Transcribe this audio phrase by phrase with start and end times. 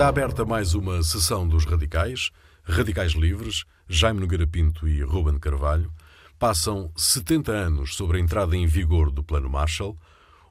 [0.00, 2.30] Está aberta mais uma sessão dos Radicais,
[2.62, 5.92] Radicais Livres, Jaime Nogueira Pinto e Ruben Carvalho.
[6.38, 9.94] Passam 70 anos sobre a entrada em vigor do Plano Marshall,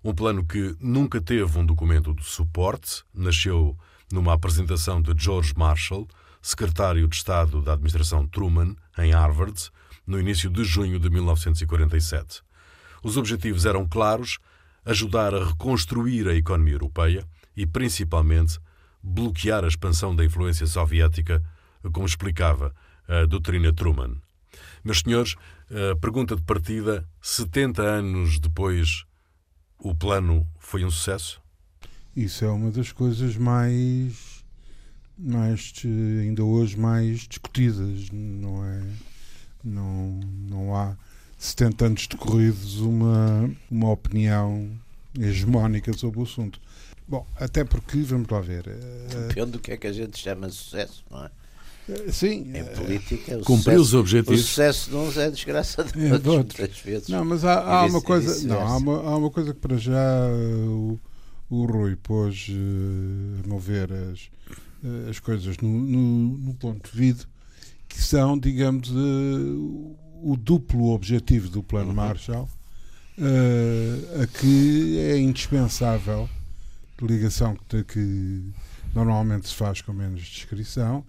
[0.04, 3.76] um plano que nunca teve um documento de suporte, nasceu
[4.14, 6.08] numa apresentação de George Marshall,
[6.44, 9.72] secretário de Estado da administração Truman, em Harvard,
[10.06, 12.44] no início de junho de 1947.
[13.02, 14.38] Os objetivos eram claros:
[14.86, 18.60] ajudar a reconstruir a economia europeia e, principalmente,
[19.02, 21.44] bloquear a expansão da influência soviética,
[21.92, 22.74] como explicava
[23.08, 24.16] a doutrina Truman.
[24.84, 25.36] Meus senhores,
[25.70, 29.06] a pergunta de partida: 70 anos depois,
[29.78, 31.42] o plano foi um sucesso?
[32.16, 34.44] Isso é uma das coisas mais,
[35.18, 38.84] mais ainda hoje mais discutidas, não é?
[39.64, 40.20] Não,
[40.50, 40.96] não há
[41.38, 44.70] 70 anos decorridos uma, uma opinião
[45.18, 46.60] hegemónica sobre o assunto.
[47.10, 48.64] Bom, até porque, vamos lá ver.
[49.28, 51.32] Depende do que é que a gente chama sucesso, não é?
[52.12, 52.52] Sim.
[52.56, 54.40] Em política, o Cumpriu sucesso, os objetivos.
[54.42, 56.60] O sucesso de uns é desgraça de É, outros, de outros.
[56.60, 57.10] muitas vezes.
[57.10, 58.48] Não, mas há, há uma coisa.
[58.48, 61.00] Não, há uma, há uma coisa que para já eh, o,
[61.50, 64.30] o Rui pôs eh, a mover as,
[64.86, 67.24] eh, as coisas no, no, no ponto de vida,
[67.88, 68.94] que são, digamos, eh,
[70.22, 71.96] o duplo objetivo do Plano Uhum.
[71.96, 72.48] Marshall,
[73.18, 76.30] eh, a que é indispensável
[77.06, 78.44] ligação que, que
[78.94, 81.04] normalmente se faz com menos descrição,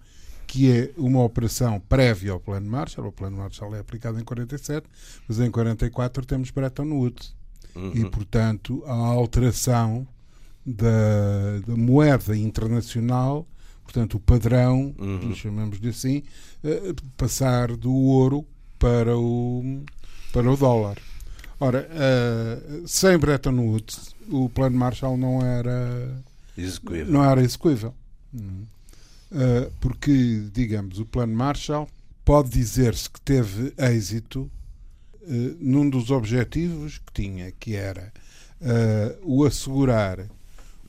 [0.47, 3.07] que é uma operação prévia ao Plano Marshall.
[3.07, 4.85] O Plano Marshall é aplicado em 47,
[5.27, 7.33] mas em 44 temos Bretton Woods.
[7.75, 7.91] Uhum.
[7.95, 10.05] E, portanto, a alteração
[10.65, 13.47] da, da moeda internacional,
[13.83, 15.33] portanto, o padrão, Uhum.
[15.33, 16.21] chamamos-lhe assim,
[16.63, 18.45] eh, passar do ouro
[18.77, 19.83] para o,
[20.33, 20.97] para o dólar.
[21.63, 26.09] Ora, eh, sem Bretton Woods, o Plano Marshall não era
[26.57, 27.13] Execuível.
[27.13, 27.93] não era execuível.
[28.33, 31.87] Uh, porque, digamos, o Plano Marshall
[32.25, 34.49] pode dizer-se que teve êxito
[35.21, 38.11] uh, num dos objetivos que tinha, que era
[38.59, 40.25] uh, o assegurar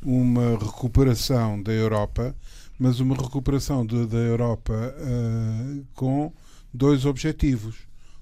[0.03, 2.35] uma recuperação da Europa,
[2.79, 6.33] mas uma recuperação de- da Europa uh, com
[6.75, 7.77] dois objetivos.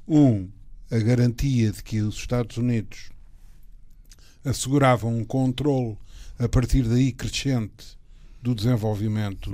[0.06, 0.48] Um,
[0.90, 3.10] a garantia de que os Estados Unidos
[4.44, 5.96] asseguravam um controle
[6.38, 7.98] a partir daí crescente
[8.42, 9.50] do desenvolvimento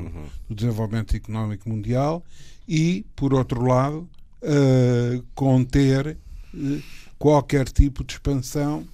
[0.49, 2.25] do desenvolvimento económico mundial
[2.69, 4.09] e por outro lado
[4.43, 6.17] eh, conter
[6.55, 6.83] eh,
[7.19, 8.87] qualquer tipo de expansão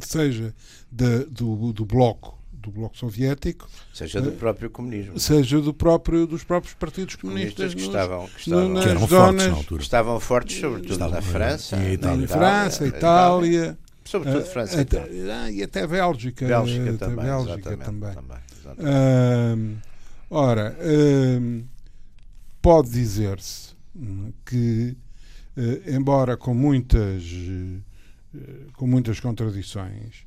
[0.00, 0.54] seja
[0.90, 5.18] da- do, do bloco do bloco soviético Seja do próprio comunismo.
[5.18, 9.00] seja do próprio dos próprios partidos comunistas Comunistas que estavam, que estavam, nas Que eram
[9.00, 9.82] fortes na zonas altura.
[9.82, 12.24] estavam fortes, sobretudo Estavam, na França, e a na Itália.
[12.24, 15.34] em França, Itália, Sobretudo eh, França e até, Itália.
[15.36, 17.24] ah, e até Bélgica, Bélgica até também.
[17.26, 18.14] Bélgica também.
[18.14, 18.38] também.
[18.78, 19.76] Ahm,
[20.30, 21.62] ora, ahm,
[22.62, 24.96] pode dizer-se hum, que,
[25.56, 27.22] eh, embora com muitas,
[28.34, 28.40] eh,
[28.74, 30.26] com muitas contradições,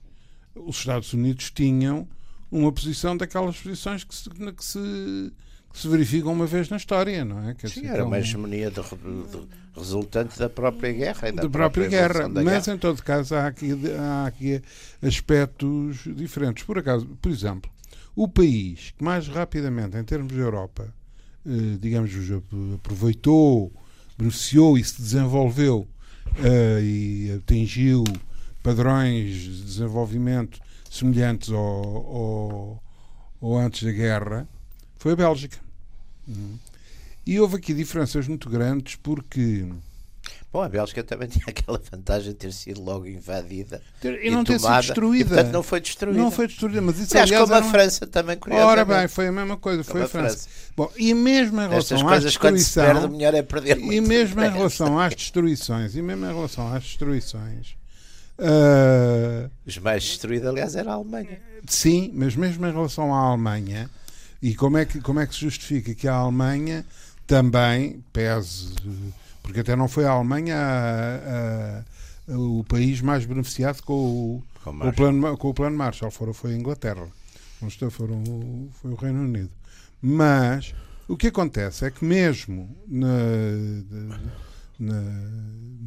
[0.55, 2.07] os Estados Unidos tinham
[2.51, 5.33] uma posição daquelas posições que se, que se,
[5.71, 7.53] que se verificam uma vez na história, não é?
[7.53, 11.49] Quer Sim, dizer, era uma hegemonia de- de- resultante da própria guerra e da, da
[11.49, 12.05] própria guerra.
[12.09, 12.75] evolução da Mas, guerra.
[12.75, 14.61] em todo caso, há aqui, há aqui
[15.01, 16.63] aspectos diferentes.
[16.65, 17.71] Por acaso, por exemplo,
[18.15, 20.93] o país que mais rapidamente, em termos de Europa,
[21.45, 22.11] eh, digamos,
[22.75, 23.71] aproveitou,
[24.17, 25.87] beneficiou e se desenvolveu
[26.43, 28.03] eh, e atingiu
[28.61, 30.59] padrões de desenvolvimento
[30.91, 32.83] semelhantes ao, ao,
[33.41, 34.47] ao antes da guerra,
[34.97, 35.57] foi a Bélgica.
[36.27, 36.57] Hum.
[37.25, 39.65] E houve aqui diferenças muito grandes porque
[40.53, 43.81] Bom, a Bélgica também tinha aquela vantagem de ter sido logo invadida
[44.21, 45.29] e não ter sido tomada, E, destruída.
[45.35, 46.19] portanto, não foi destruída.
[46.19, 48.71] Não foi destruída, mas isso Aliás, como a uma- França também, curiosamente.
[48.79, 50.49] Ora bem, foi a mesma coisa, foi a a França.
[50.75, 53.77] Bom, e mesmo em Estas relação à coisas, quando se perde, destruição, melhor é perder
[53.77, 57.75] e mesmo em relação às destruições, e mesmo em relação às destruições,
[58.41, 61.39] ah, Os mais destruídos, aliás, era a Alemanha.
[61.67, 63.89] sim, mas mesmo em relação à Alemanha,
[64.41, 66.85] e como é que, como é que se justifica que a Alemanha
[67.27, 68.73] também pese,
[69.43, 71.83] porque até não foi a Alemanha a-
[72.31, 76.11] a- o país mais beneficiado com o, Com com o plano, com o plano Marshall,
[76.11, 77.07] foram, foi a Inglaterra,
[77.67, 78.23] estou, foram,
[78.81, 79.51] foi o Reino Unido.
[80.01, 80.73] Mas
[81.07, 84.17] o que acontece é que mesmo na-
[84.81, 85.29] na-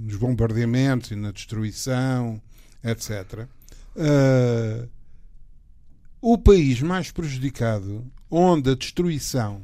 [0.04, 2.40] nos bombardeamentos e na destruição,
[2.82, 3.46] etc.,
[3.96, 4.86] ah,
[6.20, 9.60] o país mais prejudicado, onde a destruição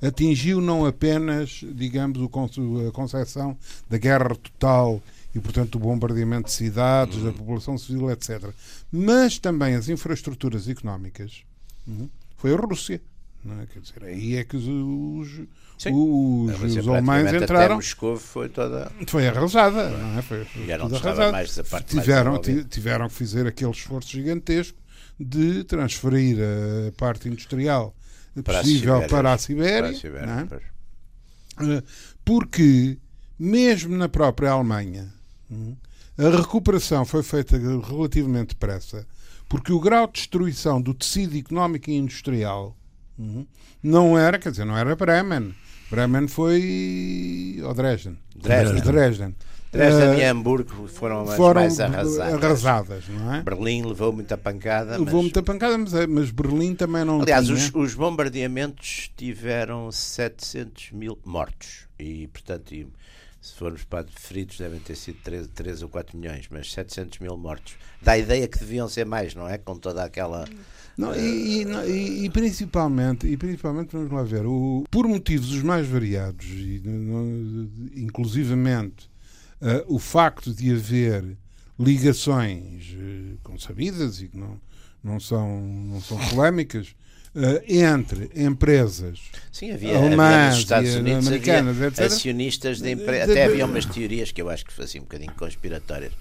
[0.00, 3.56] atingiu não apenas, digamos, a concepção
[3.90, 5.02] da guerra total
[5.34, 8.50] e, portanto, o bombardeamento de cidades, da população civil, etc.,
[8.92, 11.42] mas também as infraestruturas económicas,
[11.86, 13.00] uhum, foi a Rússia.
[13.44, 13.66] É?
[13.66, 15.40] Quer dizer, aí é que os, os,
[15.78, 15.92] Sim.
[15.94, 17.76] os, os alemães entraram.
[17.76, 18.90] Moscou foi toda.
[19.06, 20.22] Foi arrasada, não é?
[20.22, 21.32] Foi, foi Já não arrasado.
[21.32, 24.76] mais da parte mais tiveram, ti- tiveram que fazer aquele esforço gigantesco
[25.20, 27.94] de transferir a parte industrial
[28.44, 29.08] Para a possível Sibéria.
[29.08, 30.48] para a Para Sibéria, a Sibéria,
[31.60, 31.78] é?
[31.78, 31.82] Eh,
[32.24, 32.98] porque
[33.38, 35.12] mesmo na própria Alemanha
[35.50, 35.76] hum,
[36.16, 39.06] a recuperação foi feita relativamente depressa
[39.48, 42.76] porque o grau de destruição do tecido económico e industrial
[43.18, 43.44] hum,
[43.82, 45.54] não era, quer dizer, não era Bremen.
[45.90, 48.18] Bremen foi ou Dresden.
[48.36, 48.80] Dresden.
[48.82, 49.34] Dresden.
[49.70, 52.18] Dresden e Eh, Hamburgo foram as foram mais arrasadas.
[52.42, 53.42] arrasadas, não é?
[53.42, 54.92] Berlim levou muita pancada.
[54.92, 57.54] Levou mas- muita pancada, mas, mas Berlim também não Aliás, tinha.
[57.56, 61.86] os, os bombardeamentos tiveram 700 mil mortos.
[61.98, 62.86] E, portanto, e,
[63.42, 67.36] se formos para feridos, devem ter sido 3, 3 ou 4 milhões, mas 700 mil
[67.36, 67.74] mortos.
[68.00, 69.58] Dá a ideia que deviam ser mais, não é?
[69.58, 70.46] Com toda aquela.
[70.98, 75.52] Não, e, e- não, e- e principalmente, e principalmente, vamos lá ver, o, por motivos
[75.52, 79.08] os mais variados, e, não- inclusivamente
[79.62, 81.36] eh, o facto de haver
[81.78, 84.60] ligações eh, consabidas e que não,
[85.02, 86.94] não, são, não são polémicas
[87.34, 89.20] eh, entre empresas
[89.52, 92.06] Sim, havia, Alemãs nos Estados e Unidos americanas, havia etc.
[92.06, 93.30] acionistas de empresas.
[93.30, 96.12] Até havia umas teorias que eu acho que faziam um bocadinho conspiratórias,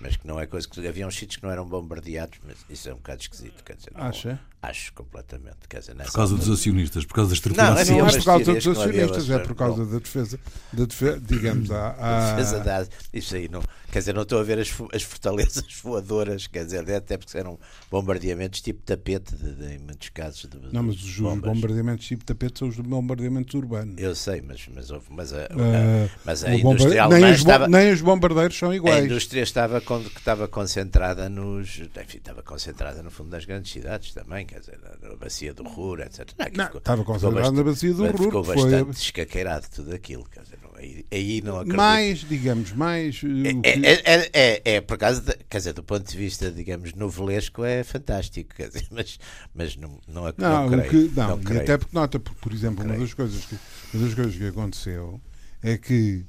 [0.00, 0.86] mas que não é coisa que.
[0.86, 3.62] Havia uns sítios que não eram bombardeados, mas isso é um bocado esquisito.
[3.64, 4.40] Quer dizer, Acha?
[4.68, 5.56] Acho completamente.
[5.68, 7.80] Quer dizer, nessa Por causa altura- dos acionistas, por causa da Não, estruturação.
[7.80, 10.40] havia não é por causa dos não acionistas, é por causa da defesa,
[10.72, 14.42] da defesa digamos, há, há- defesa da isso aí não quer dizer não estou a
[14.42, 17.58] ver as, as fortalezas voadoras quer dizer até porque eram
[17.90, 21.52] bombardeamentos tipo tapete de, de- em muitos casos de, Não, mas os, bombas.
[21.52, 23.94] bombardeamentos tipo tapete são os bombardeamentos urbanos.
[23.98, 27.68] eu sei mas mas houve mas a, Ah, mas a bomba- indústria nem, os estava
[27.68, 29.04] nem os bombardeiros são a iguais.
[29.04, 34.55] indústria estava estava concentrada nos enfim estava concentrada no fundo das grandes cidades também quer
[34.60, 38.02] dizer na, na bacia do Ruhr etc Não, Não, ficou- estava concentrado na bacia do
[38.02, 41.56] bastante- Ruhr, ficou que foi bastante escaqueirado tudo aquilo quer dizer não, aí, aí não
[41.56, 43.22] acredito mais, digamos, mais.
[43.22, 43.26] uh,
[43.62, 47.64] É, é, é, é, é por causa quer dizer, do ponto de vista, digamos, novelesco
[47.64, 49.18] é fantástico, quer dizer, mas,
[49.54, 50.90] mas não, não, não, não creio.
[51.10, 51.60] que, não, e creio.
[51.62, 53.56] até porque nota, por, por exemplo, uma das, coisas que,
[53.94, 55.20] uma das coisas que aconteceu
[55.62, 56.24] é que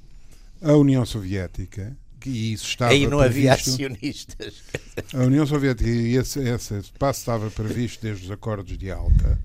[0.62, 4.64] a União Soviética, que isso estava Aí não havia previsto- acionistas.
[5.14, 9.40] A União Soviética, e esse, esse passo estava previsto desde os acordos de Alta,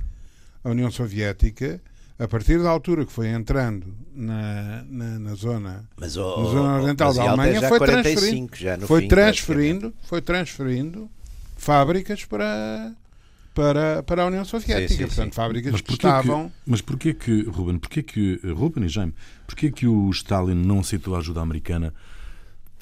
[0.65, 1.81] a União Soviética,
[2.19, 6.77] a partir da altura que foi entrando na, na, na zona, Mas na o, zona
[6.81, 11.11] oriental mas da Alemanha, já foi 45, transferindo, já no foi fim, transferindo, foi transferindo
[11.57, 12.93] fábricas para,
[13.55, 14.89] para, para a União Soviética.
[14.89, 15.37] Sim, sim, Portanto, sim.
[15.37, 16.49] fábricas Mas que estavam.
[16.49, 19.15] que, mas porquê que, Ruben, porquê que, Ruben e Jaime,
[19.47, 21.93] porquê que o Stalin não aceitou a ajuda americana,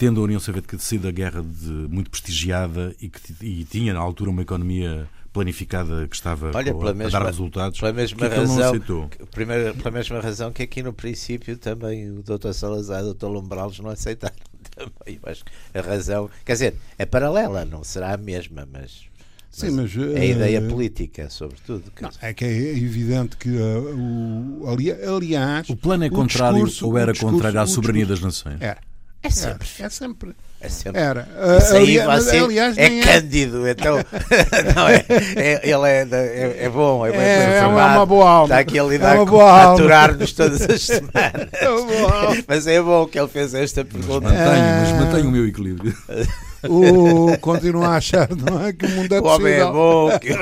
[0.01, 4.01] tendo a União Soviética sido a guerra de, muito prestigiada e que e tinha na
[4.01, 7.79] altura uma economia planificada que estava Olha, pela a mesma- dar resultados?
[7.79, 9.09] Pela mesma que não razão, aceitou?
[9.11, 12.53] que- primeiro, pela mesma razão que aqui no princípio também o Dr.
[12.55, 13.27] Salazar e o Dr.
[13.27, 14.35] Lombrales não aceitaram.
[14.75, 19.03] Também, eu acho que a razão, quer dizer, é paralela, não será a mesma, mas,
[19.51, 21.85] Sim, mas, é a eh, ideia política, sobretudo.
[22.01, 25.69] Não, é que é evidente que uh, o, ali- aliás.
[25.69, 28.63] O plano é o contrário discurso- ou era discurso- contrário à soberania discurso- das nações?
[28.63, 28.79] Era.
[29.23, 29.69] É sempre.
[29.79, 30.35] É, é sempre.
[30.63, 31.01] É sempre.
[31.01, 31.29] Era.
[31.59, 33.97] Isso Uh, aí aliás, vai mas, ser, aliás, é nem cândido, então
[34.77, 35.05] não é,
[35.37, 38.45] é- ele é, é, é bom, é, bem É, é uma- formado, uma boa alma.
[38.47, 41.49] está aqui a É lidar uma com, boa aturar-nos todas as semanas.
[41.53, 42.45] É uma boa alma.
[42.47, 44.29] Mas é bom que ele fez esta Mas pergunta.
[44.29, 44.47] mantenho,
[44.81, 44.95] mas Ah.
[45.05, 45.97] mantenho o meu equilíbrio.
[46.69, 50.11] O, continua a achar não é, que o mundo é O homem é bom.
[50.19, 50.37] que-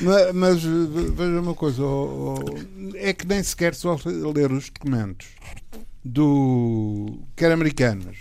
[0.00, 5.26] mas, mas, veja uma coisa: oh, oh, é que nem sequer só ler os documentos
[6.04, 8.16] do quer americanos,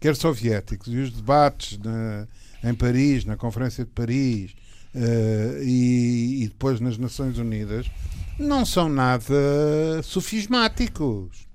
[0.00, 2.26] quer soviéticos, e os debates na-
[2.64, 4.52] em Paris, na Conferência de Paris
[4.94, 7.86] eh, e, e depois nas Nações Unidas,
[8.38, 9.34] não são nada
[10.02, 11.46] sofismáticos.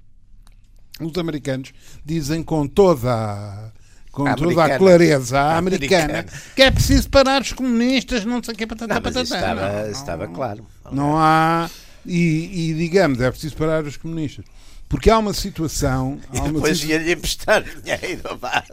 [0.99, 1.73] Os americanos
[2.05, 3.71] dizem com toda a,
[4.11, 6.41] com A toda a clareza A americana, americana.
[6.55, 9.21] que é preciso parar os comunistas, não sei o que, patatá, Não, patatá.
[9.23, 9.91] estava, Não, não.
[9.91, 10.65] estava claro.
[10.91, 11.69] Não há.
[12.05, 14.45] E, e, digamos, é preciso parar os comunistas.
[14.93, 16.19] Porque há uma situação.
[16.31, 18.37] E Há uma depois situa- ia-lhe emprestar dinheiro.
[18.39, 18.63] pá.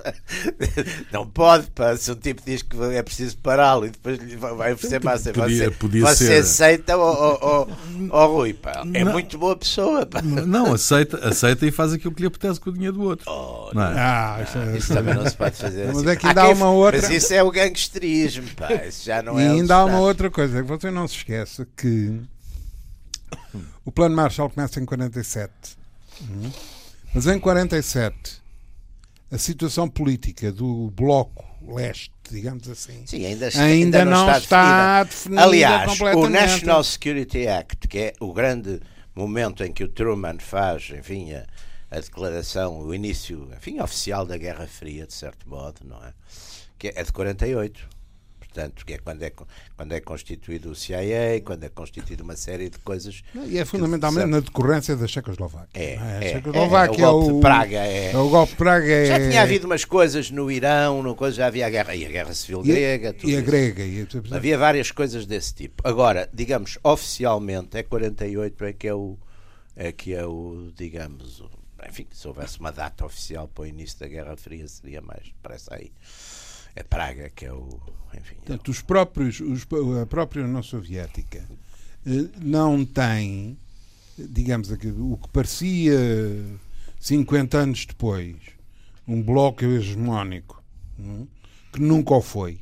[1.11, 1.97] Não pode, pá.
[1.97, 5.57] Se um tipo diz que é preciso pará-lo e depois lhe vai oferecer massa, Podia-
[5.65, 6.41] você, podia você ser.
[6.43, 7.67] aceita, ó,
[8.11, 8.83] ó, Rui, pá.
[8.93, 9.12] É Não.
[9.12, 10.21] muito boa pessoa, pá.
[10.21, 13.25] Não, aceita, aceita e faz aquilo que lhe apetece com o dinheiro do outro.
[13.27, 13.95] Oh, Não é?
[13.99, 16.09] Ah, isso é- Isso também não se pode fazer Mas assim.
[16.11, 18.75] é que ainda há quem- uma outra- Mas isso é o gangsterismo, pá.
[18.75, 19.49] Isso já não e é.
[19.49, 22.21] o ainda há uma outra coisa, que você não se esqueça que
[23.87, 25.79] o plano Marshall começa em 47.
[26.21, 26.50] Uhum.
[27.15, 28.41] Mas em 47
[29.31, 35.05] a situação política do bloco leste digamos assim, Sim, ainda, ainda, ainda não, está, está
[35.05, 35.43] definida.
[35.43, 36.29] definida Aliás, o.
[36.29, 38.81] National Security Act, que é o grande
[39.15, 41.45] momento em que o Truman faz, enfim, a,
[41.91, 46.12] a declaração, o início, enfim, oficial da Guerra Fria, de certo modo, não é?
[46.79, 47.89] Que é de 48
[48.50, 49.33] portanto, que é quando é,
[49.76, 53.23] quando é constituído o CIA, quando é constituída uma série de coisas.
[53.47, 55.71] E é fundamentalmente que, na decorrência da Checoslováquia.
[55.75, 55.99] É, é?
[55.99, 58.59] A é, Checoslováquia é, o golpe é o, de Praga é, é o golpe de
[58.59, 61.95] Praga é, Já tinha havido umas coisas no Irão, no coisa, já havia a guerra,
[61.95, 63.85] e a guerra civil e, grega, e a grega.
[63.85, 65.87] E, Havia várias coisas desse tipo.
[65.87, 69.16] Agora, digamos, oficialmente é 48 é que é o,
[69.76, 71.42] é que é o digamos,
[71.88, 75.73] enfim, se houvesse uma data oficial para o início da Guerra Fria seria mais, parece
[75.73, 75.92] aí.
[76.75, 77.81] É Praga que é o,
[78.15, 78.35] enfim.
[78.35, 79.67] é Portanto, os próprios, os,
[80.00, 81.47] a própria União Soviética
[82.07, 83.59] eh, não tem,
[84.19, 85.99] digamos, o que parecia
[86.99, 88.37] 50 anos depois,
[89.07, 90.62] um bloco hegemónico,
[90.99, 91.27] é?
[91.73, 92.61] que nunca o foi.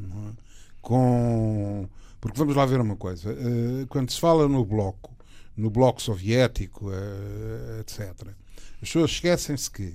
[0.00, 0.32] é?
[0.80, 1.88] Com,
[2.20, 5.14] porque vamos lá ver uma coisa, eh, quando se fala no bloco,
[5.56, 8.28] no bloco soviético, eh, etc.,
[8.82, 9.94] as pessoas esquecem-se que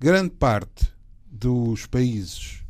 [0.00, 0.95] grande parte
[1.30, 2.62] dos países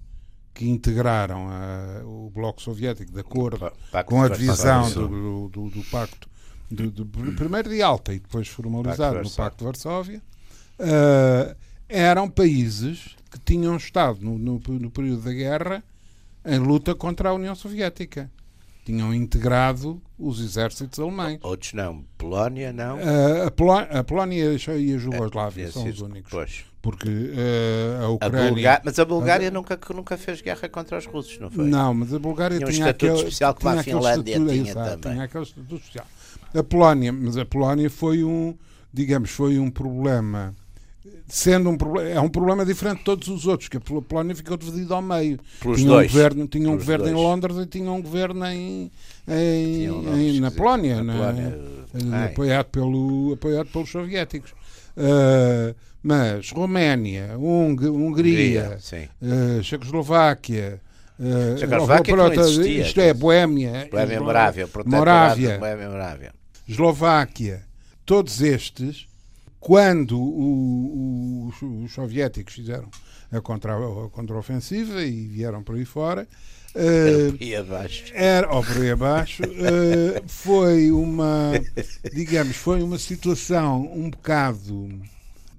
[0.54, 5.70] que integraram a- o bloco soviético de acordo Pa- Pacto com a divisão do, do,
[5.70, 6.28] do pacto
[6.70, 9.36] do, do- primeiro de Alta e depois formalizado Pacto no.
[9.36, 10.22] Pacto de Varsóvia
[10.78, 11.56] eh,
[11.88, 15.84] eram países que tinham estado no, no, no período da guerra
[16.44, 18.30] em luta contra a União Soviética
[18.84, 22.04] tinham integrado os exércitos alemães Outros não.
[22.16, 22.98] Polónia não.
[23.00, 26.64] Eh, a, Poló- a Polónia e a Jugoslávia Devia são os únicos Pois.
[26.87, 31.05] Porque eh, a A Ucrânia Bulga- Mas a Bulgária nunca, nunca fez guerra contra os
[31.07, 31.64] russos, não foi?
[31.66, 34.71] Não, mas a Bulgária Tinha um tinha estatuto aquele, especial como a Finlândia estatuto- tinha
[34.71, 35.12] exato, também.
[35.14, 36.07] tinha aquele estatuto especial.
[36.55, 38.55] A Polónia, mas a Polónia foi um,
[38.93, 40.55] digamos, foi um problema,
[41.26, 44.35] sendo um problema, é um problema diferente de todos os outros, que a Pol- Polónia
[44.37, 45.40] ficou dividida ao meio.
[45.61, 46.09] Pelos tinha dois.
[46.09, 47.25] Um governo, tinha um Pelos governo em dois.
[47.25, 48.90] Londres e tinha um governo em,
[49.28, 50.50] em- nomes em- na.
[50.52, 51.59] Polónia, Na na- Polónia,
[51.95, 54.52] eh, apoiado, pelo, apoiado pelos soviéticos.
[54.97, 55.75] Ah,
[56.10, 58.78] mas Roménia, Hung- Hungria,
[59.20, 60.80] eh, Checoslováquia,
[61.18, 65.00] eh, Checoslováquia não pronto, existia, isto é, Boémia, Boémia Eslo- Morávia, o protetorado
[65.40, 66.32] Morávia, Boémia Morávia.
[66.68, 67.62] Eslováquia,
[68.04, 69.06] todos estes,
[69.58, 72.88] quando o- o- os, os soviéticos fizeram
[73.32, 73.76] a contra-
[74.12, 76.28] contraofensiva e vieram por aí fora,
[76.75, 78.04] eh, E abaixo.
[78.14, 81.50] era, ou por aí abaixo, eh, foi uma,
[82.14, 84.88] digamos, foi uma situação um bocado,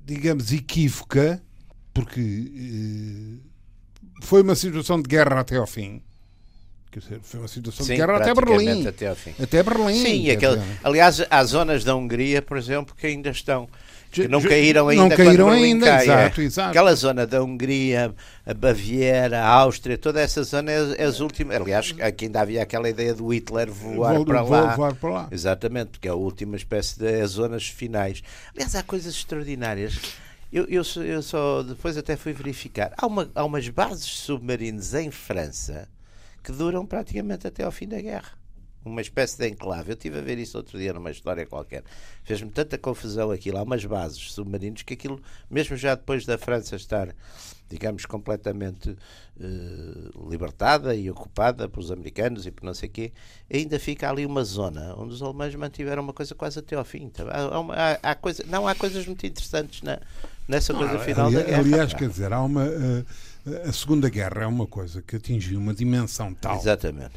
[0.08, 1.42] digamos, equívoca,
[1.94, 6.02] porque eh, foi uma situação de guerra até ao fim.
[6.90, 8.88] Quer dizer, foi uma situação Sim, de guerra até Berlim.
[8.88, 9.10] até.
[9.10, 10.02] Até Berlim.
[10.02, 13.68] Sim, aquele, aliás, há zonas da Hungria, por exemplo, que ainda estão.
[14.24, 16.04] Que não caíram não ainda caíram quando Berlim ainda, cai, é.
[16.04, 16.70] exato, exato.
[16.70, 18.14] Aquela zona da Hungria,
[18.46, 21.56] a Baviera, a Áustria, toda essa zona é, é as últimas.
[21.60, 24.76] Aliás, aqui ainda havia aquela ideia do Hitler voar Vou- para vou lá.
[24.76, 25.28] voar para lá.
[25.32, 28.22] Exatamente, porque é a última espécie de as zonas finais.
[28.56, 30.00] Aliás, há coisas extraordinárias.
[30.52, 32.94] Eu, eu, só- eu só depois até fui verificar.
[32.98, 35.88] Há, uma, há umas bases submarinas em França
[36.44, 38.37] que duram praticamente até ao fim da guerra.
[38.88, 39.92] Uma espécie de enclave.
[39.92, 41.84] Eu estive a ver isso outro dia numa história qualquer.
[42.24, 43.58] Fez-me tanta confusão aquilo.
[43.58, 47.14] Há umas bases submarinas que aquilo, mesmo já depois da França estar,
[47.70, 48.96] digamos, completamente
[49.40, 53.12] eh, libertada e ocupada pelos americanos e por não sei o quê,
[53.54, 57.10] ainda fica ali uma zona onde os alemães mantiveram uma coisa quase até ao fim.
[57.10, 57.24] tá?
[57.30, 60.00] Há, há uma- há- há coisa, não há coisas muito interessantes na,
[60.48, 61.60] nessa coisa final da Ali- guerra.
[61.62, 63.04] aliás, quer dizer, há uma, eh,
[63.68, 67.14] a Segunda Guerra é uma coisa que atingiu uma dimensão tal Exatamente.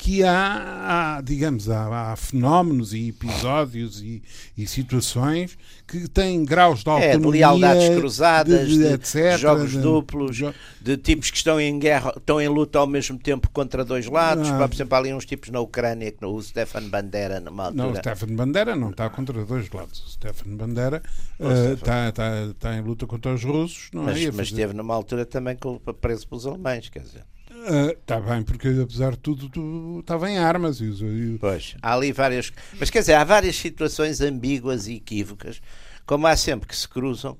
[0.00, 4.22] Que há, há, digamos, há, há fenómenos e episódios e,
[4.56, 9.80] e situações que têm graus de É, autonomia, de lealdades cruzadas, de, etc, jogos de-
[9.80, 13.84] duplos, jo- de tipos que estão em guerra, estão em luta ao mesmo tempo contra
[13.84, 14.48] dois lados.
[14.48, 14.68] Ah.
[14.68, 17.82] Por exemplo, há ali uns tipos na Ucrânia, que o Stefan Bandera, numa altura.
[17.82, 20.00] Não, o Stefan Bandera não está contra dois lados.
[20.06, 21.02] O Stefan Bandera
[21.40, 24.30] O eh, está, está, está em luta contra os russos, não mas, é?
[24.30, 25.56] Mas esteve numa altura também
[26.00, 27.24] preso pelos alemães, quer dizer.
[27.66, 30.80] Ah, Está bem, porque apesar de tudo, tu, estava em armas.
[30.80, 32.52] E, e Pois, há ali várias.
[32.78, 35.60] Mas quer dizer, há várias situações ambíguas e equívocas,
[36.06, 37.36] como há sempre que se cruzam,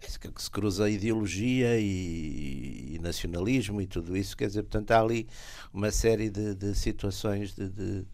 [0.00, 0.10] que
[0.42, 5.28] se cruza ideologia e, e nacionalismo e tudo isso, quer dizer, portanto, há ali
[5.72, 7.68] uma série de, de situações de.
[7.68, 8.04] de-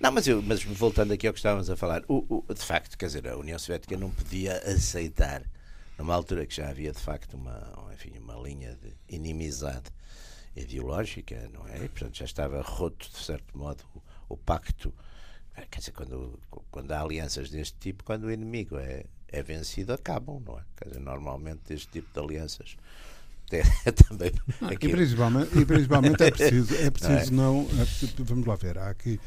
[0.00, 2.96] Não, mas, eu, mas voltando aqui ao que estávamos a falar, o, o- de facto,
[2.96, 5.42] quer dizer, a União Soviética não podia aceitar,
[5.98, 9.90] numa altura que já havia de facto uma, enfim, uma linha de inimizade
[10.56, 11.84] ideológica, não é?
[11.84, 14.02] E, portanto, já estava roto, de certo modo, o,
[14.34, 14.92] o pacto.
[15.56, 16.38] Eh, Quer dizer, quando,
[16.70, 20.62] quando há alianças deste tipo, quando o inimigo é, é vencido, acabam, não é?
[20.76, 22.76] Quer dizer, normalmente este tipo de alianças
[23.52, 24.32] É, é também
[24.62, 24.92] E aquilo.
[24.94, 27.62] principalmente, e principalmente é preciso, é preciso não.
[27.80, 28.76] é preciso- vamos lá ver.
[28.76, 29.20] Há aqui,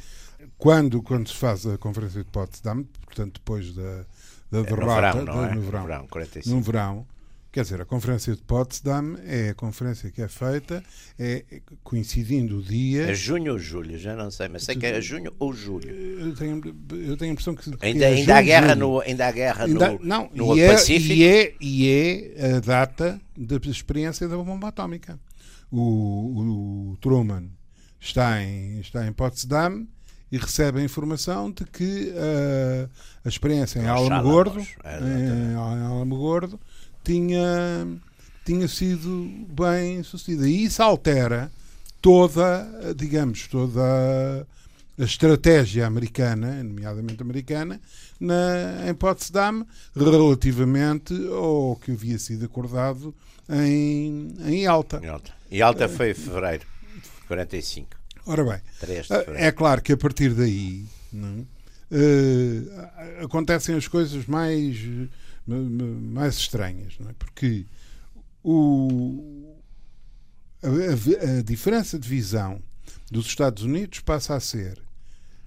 [0.58, 4.06] quando, quando se faz a conferência de Potsdam, portanto, depois da,
[4.52, 5.56] da É no derrota, verão, não é?
[5.56, 6.54] no verão, 45.
[6.54, 7.08] no verão,
[7.52, 10.84] quer dizer, a conferência de Potsdam é a conferência que é feita,
[11.18, 11.44] é
[11.84, 13.10] coincidindo o dia.
[13.10, 15.90] É junho ou julho, já não sei, mas sei que é junho ou julho.
[15.90, 17.70] Eu tenho, eu tenho a impressão que.
[17.72, 18.80] que Ainda, é ainda há junho, guerra julho.
[18.80, 21.14] no, ainda há guerra Ainda- no, não, no e, é, Pacífico.
[21.14, 21.90] e, é, e
[22.38, 25.20] é a data da experiência da bomba atómica.
[25.72, 27.50] O, o Truman
[28.00, 29.88] está em, está em Potsdam
[30.32, 32.90] e recebe a informação de que ah,
[33.26, 36.60] a experiência em Os Alamo Gordo, é, em, em Alamo Gordo
[37.04, 37.88] tinha,
[38.46, 40.48] tinha sido bem sucedida.
[40.48, 41.52] E isso altera
[42.02, 43.82] toda, digamos, toda
[44.98, 47.80] a estratégia americana, nomeadamente americana,
[48.20, 49.66] na, em Potsdam,
[49.96, 53.14] relativamente ao que havia sido acordado
[53.50, 55.00] em, em Alta.
[55.04, 55.32] Em Alta.
[55.50, 56.66] E Alta foi em fevereiro,
[57.28, 57.88] 45.
[58.26, 59.56] Ora bem, 3 de é fevereiro.
[59.56, 61.60] claro que a partir daí não é?
[61.92, 65.08] Eh, acontecem as coisas mais, ma- ma-
[65.58, 67.14] mais estranhas, não é?
[67.14, 67.66] porque
[68.44, 69.56] o,
[70.64, 72.62] a, a- a diferença de visão
[73.12, 74.82] dos Estados Unidos passa a ser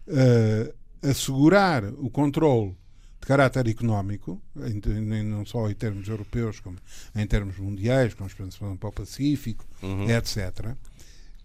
[0.08, 2.76] eh, assegurar o controle
[3.20, 6.76] de caráter económico, em não só em termos europeus, como
[7.14, 10.10] em termos mundiais, com expansão para o Pacífico, Uhum.
[10.10, 10.74] etc.,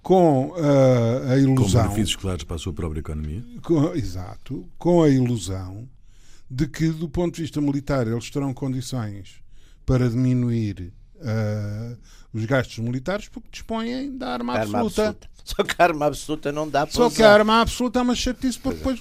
[0.01, 3.43] com eh, a Com ilusão benefícios claros para a sua própria economia.
[3.61, 5.87] com- exato, com a ilusão
[6.49, 9.35] de que, do ponto de vista militar, eles terão condições
[9.85, 11.95] para diminuir ah,
[12.33, 15.09] os gastos militares porque dispõem da arma, Arma absoluta.
[15.09, 15.37] absoluta.
[15.47, 17.29] Só que a arma absoluta não dá para Só que usar.
[17.29, 18.99] a arma absoluta é uma chatice porque depois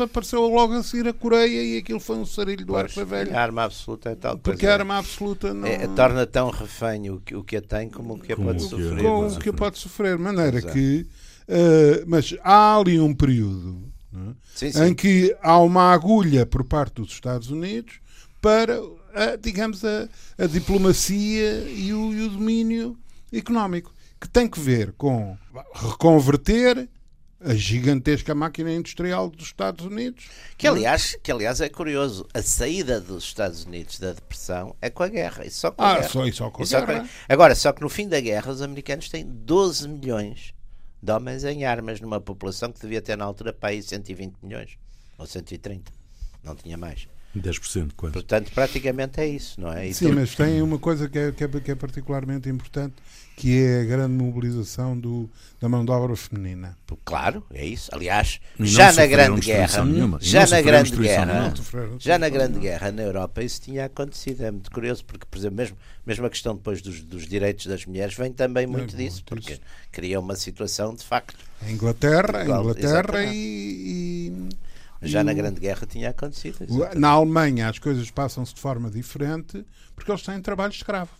[0.00, 3.36] apareceu logo a seguir a Coreia e aquilo foi um sarilho do arco velho.
[3.36, 5.66] A arma absoluta é tal Porque a arma absoluta não.
[5.66, 8.46] É, torna tão refém o que, o que a tem como o que a Como
[8.48, 9.04] pode o que a- sofrer.
[9.04, 9.08] é?
[9.10, 10.16] o que pode sofrer.
[10.16, 10.70] De maneira Pois é.
[10.72, 11.06] que.
[11.48, 13.92] ah, mas há ali um período.
[14.54, 14.84] Sim, sim.
[14.84, 18.00] em que há uma agulha por parte dos Estados Unidos
[18.40, 18.78] para,
[19.14, 22.96] a, digamos, a, a diplomacia e o, e o domínio
[23.32, 25.36] económico, que tem que ver com
[25.74, 26.88] reconverter
[27.40, 30.26] a gigantesca máquina industrial dos Estados Unidos.
[30.56, 35.04] Que aliás, que aliás é curioso, a saída dos Estados Unidos da depressão é com
[35.04, 35.44] a guerra.
[35.46, 36.08] E só com a Ah, guerra.
[36.08, 37.00] só e só com a E só guerra.
[37.00, 40.52] com a- Agora, só que no fim da guerra os americanos têm 12 milhões
[41.00, 44.78] de homens em armas numa população que devia ter na altura para aí 120 milhões
[45.16, 45.92] ou 130.
[46.42, 47.08] Não tinha mais.
[47.36, 48.12] 10% quase.
[48.12, 49.88] Portanto, praticamente é isso, não é?
[49.88, 52.94] E Sim, tu- mas tem uma coisa que é, que é, que é particularmente importante,
[53.36, 56.76] que é a grande mobilização do, da mão de obra feminina.
[57.04, 57.88] Claro, é isso.
[57.92, 60.18] Aliás, já na Grande Guerra, nenhuma.
[60.20, 61.54] Já na Grande Guerra,
[62.00, 62.58] já na Grande.
[62.58, 64.42] Guerra na Europa isso tinha acontecido.
[64.44, 67.84] É muito curioso porque, por exemplo, mesmo, mesmo a questão depois dos, dos direitos das
[67.86, 69.24] mulheres vem também muito muito disso, disso.
[69.24, 69.60] porque
[69.92, 71.36] cria uma situação de facto.
[71.62, 73.34] A Inglaterra, a Inglaterra exatamente.
[73.34, 74.48] e, e-
[75.02, 76.56] Já na Grande Guerra tinha acontecido.
[76.62, 76.98] Exatamente.
[76.98, 81.10] Na Alemanha as coisas passam-se de forma diferente porque eles têm trabalho escravo.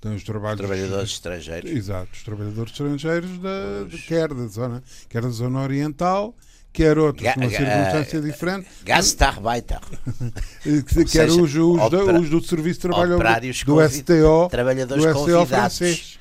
[0.00, 1.70] Têm os trabalhos Trabalhadores estrangeiros.
[1.70, 6.34] Exato, os trabalhadores estrangeiros da, de- quer da zona, quer da zona oriental,
[6.72, 9.78] quer outros Ga- numa ga- circunstância diferente, Gastarbeiter.
[10.66, 13.18] eh, quer seja, os, os, opera- os do Serviço de Trabalho
[13.64, 15.48] do STO, trabalhadores do STO convidados.
[15.48, 16.18] francês.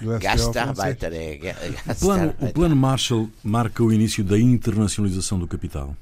[0.00, 0.18] Do.
[0.18, 1.36] Gastarbeiter é.
[1.36, 2.52] ga- O plano, o Gastarbeiter.
[2.54, 5.96] plano Marshall marca o início da internacionalização do capital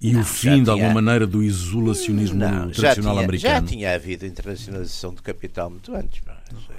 [0.00, 3.04] e Não, o já fim, de alguma tinha- maneira, do isolacionismo Não, já tradicional tinha,
[3.14, 3.66] já americano.
[3.66, 6.22] tinha havido internacionalização do capital muito antes.
[6.28, 6.74] aí.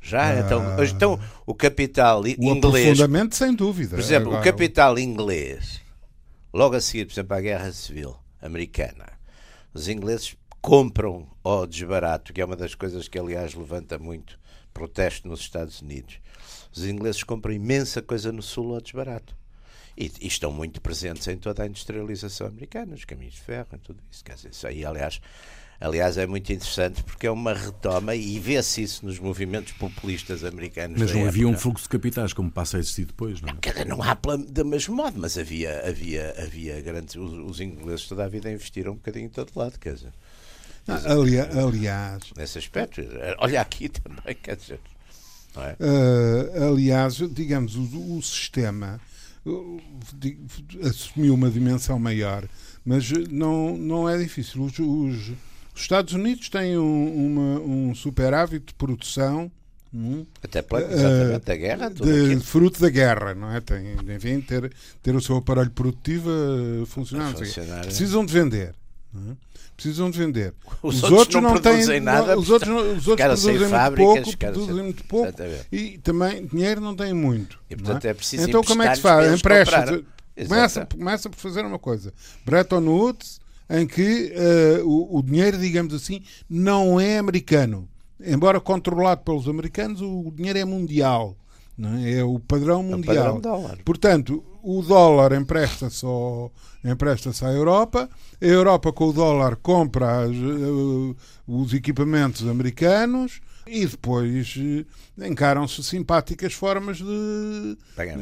[0.00, 0.40] Já, Ah.
[0.40, 3.90] então, então o capital O inglês, aprofundamento, sem dúvida.
[3.90, 5.80] por exemplo, o Agora, capital inglês,
[6.52, 9.06] logo a seguir, por exemplo, à Guerra Civil Americana,
[9.74, 14.37] os ingleses compram ao desbarato, que é uma das coisas que, aliás, levanta muito
[14.78, 16.20] protesto nos Estados Unidos.
[16.72, 19.36] Os ingleses compram imensa coisa no Sul ao desbarato.
[19.96, 23.78] E, e estão muito presentes em toda a industrialização americana, os caminhos de ferro e
[23.78, 24.24] tudo isso.
[24.24, 25.20] Quer dizer, isso aí, aliás,
[25.80, 31.00] aliás, é muito interessante porque é uma retoma e vê-se isso nos movimentos populistas americanos.
[31.00, 31.62] Mas não havia um época.
[31.62, 33.54] fluxo de capitais, como passa a existir depois, não é?
[33.54, 34.16] Dizer, não há
[34.48, 37.16] do mesmo modo, mas havia, havia, havia grandes.
[37.16, 40.12] Os, os ingleses toda a vida investiram um bocadinho em todo lado, quer dizer,
[40.88, 43.00] não, alia- aliás, nesse aspecto.
[43.38, 44.80] Olha aqui também, quer dizer.
[45.56, 45.76] É?
[45.82, 49.00] Uh, aliás, digamos, o, o sistema
[50.84, 52.44] assumiu uma dimensão maior,
[52.84, 54.62] mas não, não é difícil.
[54.62, 55.32] Os, os-
[55.74, 59.50] os Estados Unidos têm um, uma- um superávit de produção
[59.94, 63.60] hum, Até pela, uh, da guerra, de fruto da guerra, não é?
[63.60, 64.72] Tem, enfim, ter,
[65.02, 66.30] ter o seu aparelho produtivo
[66.82, 67.30] a funcionar.
[67.30, 67.82] A funcionar, é.
[67.86, 68.74] Precisam de vender.
[69.14, 69.36] É?
[69.76, 70.54] Precisam de vender.
[70.82, 74.36] Os outros não produzem têm nada, Os outros, os outros produzem muito fábricas, pouco, sem-
[74.36, 75.66] produzem muito pouco Exatamente.
[75.72, 77.58] e também dinheiro não têm muito.
[77.70, 79.32] E, portanto, é preciso Então como é que se faz?
[79.38, 80.04] Empresta.
[80.46, 82.12] Começa, começa por fazer uma coisa.
[82.44, 87.88] Bretton Woods, em que eh, o, o dinheiro, digamos assim, não é americano.
[88.20, 91.36] Embora controlado pelos americanos, o dinheiro é mundial.
[91.78, 92.14] Não é?
[92.18, 93.14] é o padrão É o mundial.
[93.36, 93.78] padrão dólar.
[93.84, 96.04] Portanto, o dólar empresta-se
[96.84, 98.08] empresta-se à Europa,
[98.40, 101.14] a Europa com o dólar compra as, eh,
[101.46, 107.76] os equipamentos americanos e depois eh, encaram-se simpáticas formas de,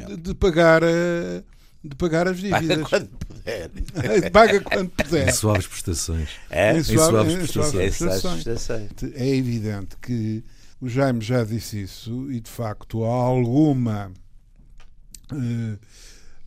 [0.07, 1.43] de, de pagar, eh,
[1.85, 2.89] de pagar as Paga dívidas.
[2.89, 3.71] quando puder.
[4.33, 5.29] Paga quando puder.
[5.29, 6.29] Em suaves prestações.
[6.51, 7.97] É, Em Em suaves em prestações.
[7.97, 8.91] suaves prestações.
[9.15, 10.43] É evidente que
[10.81, 14.13] o Jaime já disse isso e de facto há alguma
[15.33, 15.79] eh,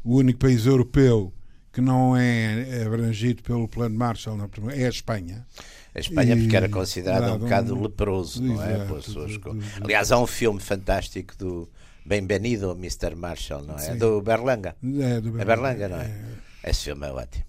[0.03, 1.33] o único país europeu
[1.71, 4.37] que não é abrangido pelo plano Marshall
[4.73, 5.45] é a Espanha.
[5.93, 8.73] A Espanha, E porque era considerada um bocado um- leproso, não é?
[8.73, 11.69] Exato, Pelas pessoas do- com- do- do- Aliás, há um filme fantástico do
[12.05, 13.15] Bem-vindo, Mr.
[13.15, 13.79] Marshall, não é?
[13.79, 13.97] Sim.
[13.97, 14.75] Do Berlanga.
[14.83, 16.11] É, do É Berlanga, não é?
[16.63, 17.45] Esse filme é ótimo.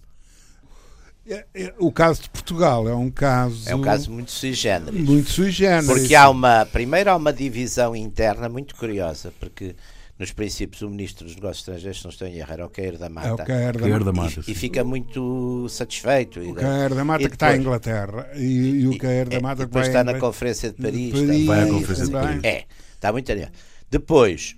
[1.27, 5.01] É- é- o caso de Portugal é um caso, É um caso muito sui generis.
[5.05, 5.87] muito sui generis.
[6.01, 6.67] Porque há uma.
[6.67, 9.77] Primeiro há uma divisão interna muito curiosa, porque
[10.19, 12.99] nos princípios o Ministro dos Negócios Estrangeiros, se não estou em erro, era o Cair
[12.99, 13.29] da Mata.
[13.29, 14.41] É o Caer da, Cair da E- Mata.
[14.41, 14.55] e, sim.
[14.55, 16.41] fica muito satisfeito.
[16.41, 18.43] o Caer da Mata e que está em depois- Inglaterra e,
[18.81, 20.21] e o Caer da é, Mata e que depois vai está em na.
[20.21, 21.11] Conferência de Paris.
[21.13, 21.47] Paris, também.
[21.47, 22.13] Vai à Conferência de.
[22.13, 22.45] Paris.
[22.45, 23.53] É, está muito aliado.
[23.91, 24.57] Depois,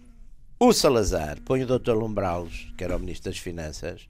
[0.59, 1.92] o Salazar põe o Dr.
[1.92, 4.07] Lumbralos, que era o Ministro das Finanças,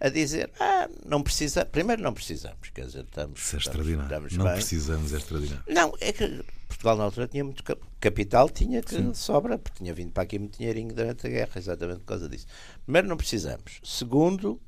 [0.00, 1.64] a dizer: ah, não precisa.
[1.64, 3.38] Primeiro, não precisamos, quer dizer, estamos.
[3.40, 4.04] Isso é estamos, extraordinário.
[4.26, 4.54] estamos Não bem.
[4.54, 5.64] precisamos, é extraordinário.
[5.68, 9.92] Não, é que Portugal na altura tinha muito cap- capital, tinha que sobra, porque tinha
[9.92, 12.46] vindo para aqui muito dinheirinho durante a guerra, exatamente por causa disso.
[12.84, 13.80] Primeiro, não precisamos.
[13.82, 14.60] Segundo,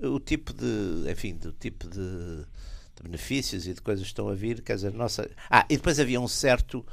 [0.00, 4.34] o tipo de, enfim, do tipo de, de benefícios e de coisas que estão a
[4.34, 5.28] vir, quer dizer, nossa.
[5.50, 6.84] Ah, e depois havia um certo.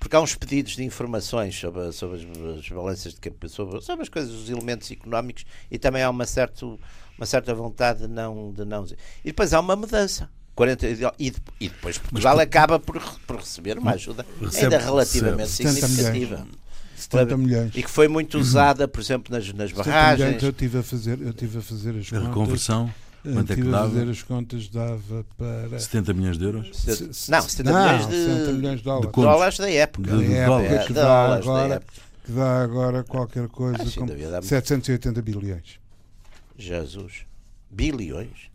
[0.00, 4.02] Porque há uns pedidos de informações sobre, sobre as, as balanças de capital, sobre, sobre
[4.02, 6.80] as coisas, os elementos económicos, e também há uma, certo,
[7.16, 8.84] uma certa vontade de não, de não.
[9.22, 10.28] E depois há uma mudança.
[10.56, 10.86] 40,
[11.18, 15.72] e, de- e depois Portugal acaba por, por receber uma ajuda Recebe- ainda relativamente 70
[15.86, 16.46] significativa.
[16.96, 17.72] 70 milhões.
[17.74, 20.26] E que foi muito usada, por exemplo, nas, nas 70 barragens.
[20.26, 22.26] milhões eu tive a fazer, eu tive a fazer as A contas.
[22.28, 24.10] reconversão, quanto é que tive a fazer dava?
[24.10, 26.70] as contas dava para 70 milhões de euros?
[26.76, 29.06] Se- Não, 70 não, milhões de, 70 milhões de dólares.
[29.08, 29.30] de contos.
[29.32, 30.16] dólares da época.
[30.16, 30.72] De- de É, dólares.
[30.72, 31.92] é, Que dá dólares da agora- época.
[32.24, 34.46] que dá agora qualquer coisa Ah, sim, como devia dar muito.
[34.46, 35.78] 780 bilhões.
[36.58, 37.24] Jesus.
[37.70, 38.50] Bilhões.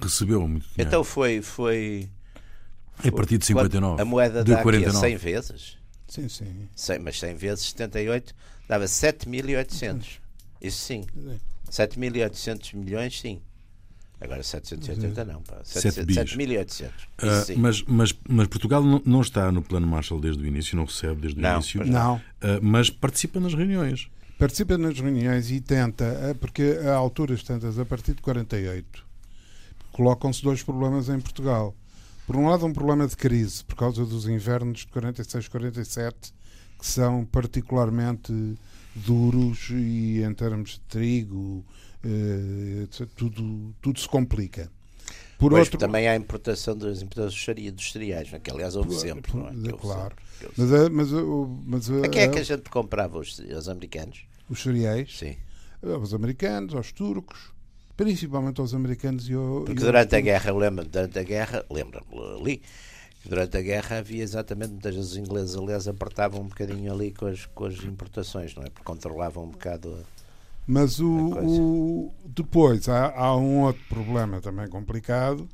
[0.00, 0.88] Recebeu muito dinheiro.
[0.88, 1.42] Então foi.
[1.42, 2.08] foi
[3.04, 4.00] é a partir de 59.
[4.00, 5.00] A moeda de dá aqui a 49.
[5.08, 5.76] 100 vezes.
[6.06, 6.68] Sim, sim.
[6.74, 8.34] 100, mas 100 vezes 78
[8.68, 10.18] dava 7.800.
[10.60, 11.04] Isso sim.
[11.70, 13.40] 7.800 milhões, sim.
[14.20, 15.60] Agora 780 não, pá.
[15.64, 16.16] Sete bis.
[16.16, 16.90] 7.800.
[17.18, 17.56] Ah, Isso sim.
[17.56, 21.22] mas, mas, mas Portugal não, não está no plano Marshall desde o início, não recebe
[21.22, 22.20] desde o Não, início, Não.
[22.40, 24.10] Ah, mas participa nas reuniões.
[24.38, 29.04] Participa nas reuniões e tenta, eh, porque a alturas tantas, a partir de 48,
[29.92, 31.74] colocam-se dois problemas em Portugal.
[32.26, 36.32] Por um lado, um problema de crise, por causa dos invernos de 46, 47,
[36.78, 38.32] que são particularmente
[38.94, 41.64] duros e em termos de trigo,
[43.16, 44.70] tudo, tudo se complica.
[45.38, 48.94] Por Pois, outro também há a importação das importações dos cereais- né, que aliás houve
[48.94, 49.34] sempre.
[49.34, 49.72] Não é?
[49.72, 50.14] Claro.
[50.38, 51.22] sempre, Mas, a- mas, a-
[51.66, 52.04] mas a-.
[52.04, 53.18] A quem é que a gente comprava?
[53.18, 54.24] Os, os americanos?
[54.50, 55.36] os cereais, Sim.
[55.82, 57.52] aos americanos, aos turcos,
[57.96, 62.40] principalmente aos americanos e, ao, Porque e durante a guerra, lembro durante a guerra, lembro-me
[62.40, 62.62] ali,
[63.22, 67.12] que durante a guerra havia exatamente, muitas vezes os ingleses, aliás, apertavam um bocadinho ali
[67.12, 68.68] com as, com as importações, não é?
[68.70, 69.94] Porque controlavam um bocado.
[69.94, 70.19] a-
[70.70, 71.48] Mas o, coisa.
[71.62, 75.48] o- depois há, há um outro problema também complicado,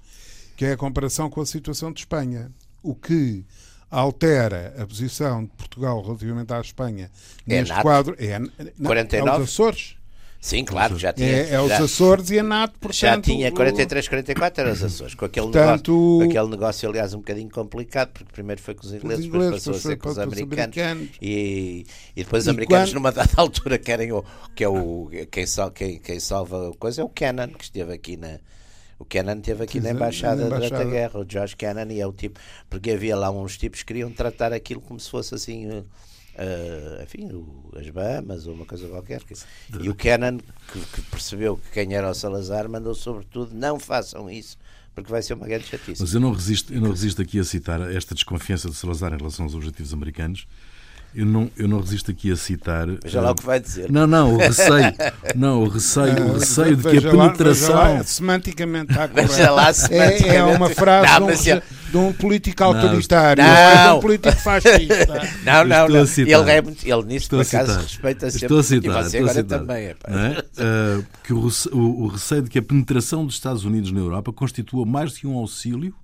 [0.57, 2.51] que é a comparação com a situação de Espanha.
[2.83, 3.45] O que
[3.91, 7.11] altera a posição de Portugal relativamente à Espanha
[7.47, 7.83] É neste NATO.
[7.83, 8.51] quadro é, não,
[8.85, 9.29] 49.
[9.31, 9.96] é os Açores.
[10.47, 11.29] Sim, claro, já tinha.
[11.29, 12.95] É, é os já, Açores e a NATO, portanto.
[13.01, 15.15] já tinha o- 43, 44 eram os Açores.
[15.15, 18.87] Com aquele, Portanto, negócio, o- aquele negócio, aliás, um bocadinho complicado, porque primeiro foi com
[18.87, 20.79] os ingleses, depois ingleses, passou a depois ser com os os americanos.
[20.79, 21.09] americanos.
[21.21, 25.11] E, e depois os E americanos, quando- numa dada altura, querem o que é o
[25.33, 28.39] quem, sal, quem, quem salva a coisa é o Cannon, que esteve aqui na.
[29.01, 30.91] O Cannon esteve aqui na embaixada, na durante a embaixada.
[30.91, 32.39] guerra, o Josh Cannon, e é o tipo.
[32.71, 35.85] Porque havia lá uns tipos que queriam tratar aquilo como se fosse assim.
[36.39, 39.23] Eh, enfim, o- as Bahamas ou uma coisa qualquer.
[39.81, 44.31] E o Cannon, que, que percebeu que quem era o Salazar, mandou sobretudo: não façam
[44.31, 44.57] isso,
[44.95, 46.01] porque vai ser uma grande chatice.
[46.01, 49.17] Mas eu não resisto, eu não resisto aqui a citar esta desconfiança de Salazar em
[49.19, 50.47] relação aos objetivos americanos
[51.19, 52.87] Eu não, eu não resisto aqui a citar.
[53.03, 53.91] Veja lá o que vai dizer.
[53.91, 54.93] Não, não, o receio.
[55.35, 57.69] Não, o receio, o receio de que a lá- penetração.
[57.69, 59.29] veja lá, semanticamente está correto.
[59.33, 60.57] Veja lá, É, é semanticamente.
[60.59, 62.69] uma frase Não, de, um, de um político Não.
[62.75, 63.51] autoritário, Não.
[63.51, 65.31] não é de um político fascista.
[65.43, 66.07] Não, não, não.
[66.07, 66.41] citar.
[66.41, 67.83] Ele, é muito, ele nisto, Estou por a acaso, citar.
[67.85, 68.45] respeita sempre.
[68.47, 69.59] Estou a citar, e você agora citar.
[69.61, 69.95] também.
[70.09, 70.45] Não é?
[70.59, 74.33] Ah, que o, o- o receio de que a penetração dos Estados Unidos na Europa
[74.35, 75.95] constitua mais que um auxílio,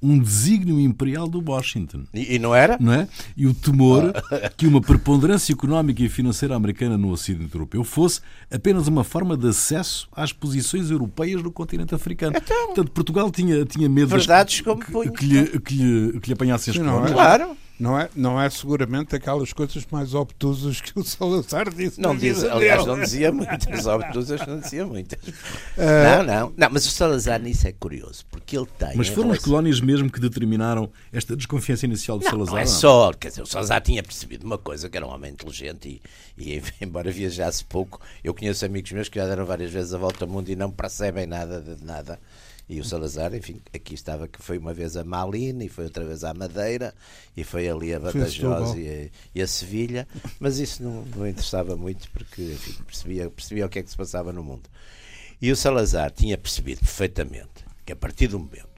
[0.00, 2.04] um desígnio imperial do Washington.
[2.14, 2.76] E, e não era?
[2.80, 3.08] Não é?
[3.36, 4.12] E o temor
[4.56, 9.48] que uma preponderância económica e financeira americana no Ocidente Europeu fosse apenas uma forma de
[9.48, 12.40] acesso às posições europeias no continente africano.
[12.40, 16.32] Portanto, Portugal tinha, tinha medo das- Verdades como que, que, lhe, que, lhe, que lhe
[16.32, 17.12] apanhassem as não é?
[17.12, 17.56] Claro.
[17.78, 22.00] Não é, não é seguramente aquelas coisas mais obtusas que o Salazar disse.
[22.00, 25.18] Não diz, aliás, não dizia muitas, obtusas não dizia muitas.
[25.80, 28.96] Ah, Não, não, não, mas o Salazar nisso é curioso, porque ele tem.
[28.96, 32.52] Mas foram as relação- colónias mesmo que determinaram esta desconfiança inicial do Não, Salazar?
[32.54, 32.70] não é não?
[32.70, 36.02] só, quer dizer, o Salazar tinha percebido uma coisa, que era um homem inteligente
[36.36, 39.98] e, e embora viajasse pouco, eu conheço amigos meus que já deram várias vezes a
[39.98, 42.18] volta ao mundo e não percebem nada de nada.
[42.68, 46.04] E o Salazar, enfim, aqui estava que foi uma vez a Malina e foi outra
[46.04, 46.94] vez à Madeira
[47.34, 50.06] e foi ali a Badajoz e a, e a Sevilha,
[50.38, 53.96] mas isso não, não interessava muito porque enfim, percebia, percebia o que é que se
[53.96, 54.68] passava no mundo.
[55.40, 58.68] E o Salazar tinha percebido perfeitamente que a partir do momento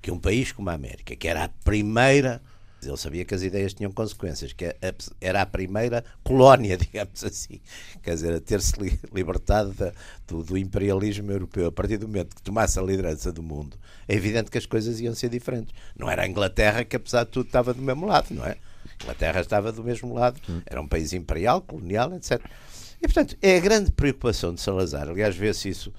[0.00, 2.42] que um país como a América, que era a primeira,
[2.82, 4.74] ele sabia que as ideias tinham consequências, que
[5.20, 7.60] era a primeira colónia, digamos assim,
[8.02, 9.92] quer dizer, a ter-se li- libertado da-
[10.26, 14.14] do, do imperialismo europeu, a partir do momento que tomasse a liderança do mundo, é
[14.14, 15.74] evidente que as coisas iam ser diferentes.
[15.98, 18.52] Não era a Inglaterra que, apesar de tudo, estava do mesmo lado, não é?
[19.00, 22.40] A Inglaterra estava do mesmo lado, era um país imperial, colonial, etc.
[23.00, 25.08] E, portanto, é a grande preocupação de Salazar.
[25.08, 25.92] Aliás, vê-se isso,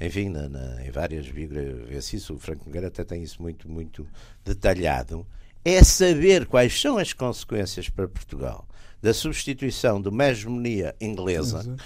[0.00, 3.68] enfim, na- na- em várias biografias, vê-se isso, o Franco Nogueira até tem isso muito,
[3.70, 4.06] muito
[4.44, 5.26] detalhado,
[5.64, 8.66] é saber quais são as consequências para Portugal
[9.00, 11.76] da substituição de uma hegemonia inglesa,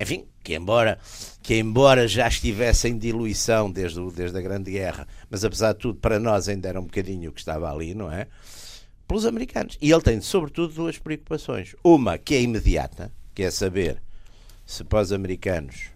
[0.00, 0.98] enfim, que embora,
[1.42, 5.80] que embora já estivesse em diluição desde, o- desde a Grande Guerra, mas apesar de
[5.80, 8.26] tudo, para nós ainda era um bocadinho o que estava ali, não é?
[9.06, 9.76] pelos americanos.
[9.82, 11.74] E ele tem, sobretudo, duas preocupações.
[11.82, 14.00] Uma que é imediata, que é saber
[14.64, 15.86] se para os americanos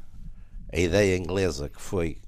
[0.73, 2.19] a ideia inglesa que foi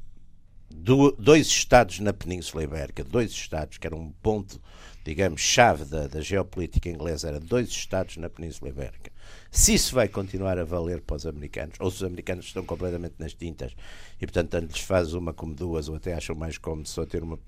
[0.71, 4.61] do- dois estados na Península Ibérica, dois estados, que era um ponto,
[5.07, 9.11] digamos, chave da, da geopolítica inglesa, era dois estados na Península Ibérica.
[9.51, 13.15] Se isso vai continuar a valer para os americanos, ou se os americanos estão completamente
[13.19, 13.73] nas tintas
[14.21, 17.23] e, portanto, tanto lhes faz uma como duas, ou até acham mais cómodo só ter
[17.23, 17.39] uma,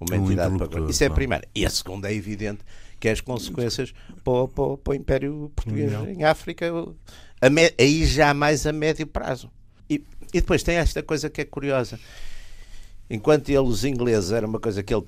[0.00, 0.64] uma Um entidade para.
[0.66, 1.46] interlocutor, Isso é a primeira.
[1.54, 2.60] E a segunda é evidente
[2.98, 3.92] que é as consequências
[4.24, 6.14] para, o- para para o Império Português Colonial.
[6.16, 6.66] em África,
[7.50, 9.50] me- aí já mais a médio prazo.
[9.88, 9.94] E,
[10.32, 11.98] e depois tem esta coisa que é curiosa.
[13.12, 15.04] Enquanto ele, os ingleses, era uma coisa que ele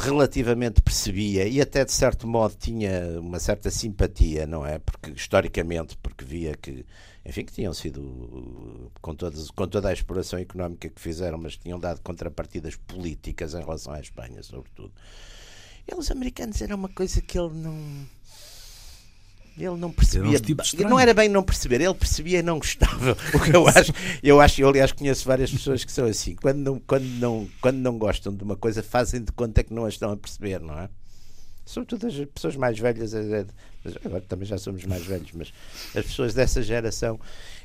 [0.00, 4.78] relativamente percebia e até de certo modo tinha uma certa simpatia, não é?
[4.78, 6.86] Porque historicamente, porque via que,
[7.26, 11.80] enfim, que tinham sido com, todas, com toda a exploração económica que fizeram, mas tinham
[11.80, 14.92] dado contrapartidas políticas em relação à Espanha, sobretudo.
[15.84, 18.06] E os americanos era uma coisa que ele não.
[19.58, 20.38] Ele não percebia.
[20.40, 20.86] tipos bem.
[20.86, 23.16] não era bem não perceber, ele percebia e não gostava.
[23.34, 23.92] O que eu acho,
[24.22, 26.34] eu acho, eu aliás conheço várias pessoas que são assim.
[26.36, 29.84] Quando não, quando não, quando não gostam de uma coisa, fazem de conta que não
[29.84, 30.88] a estão a perceber, não é?
[31.64, 33.12] Sobretudo as pessoas mais velhas,
[33.84, 35.52] mas agora também já somos mais velhos, mas
[35.94, 37.20] as pessoas dessa geração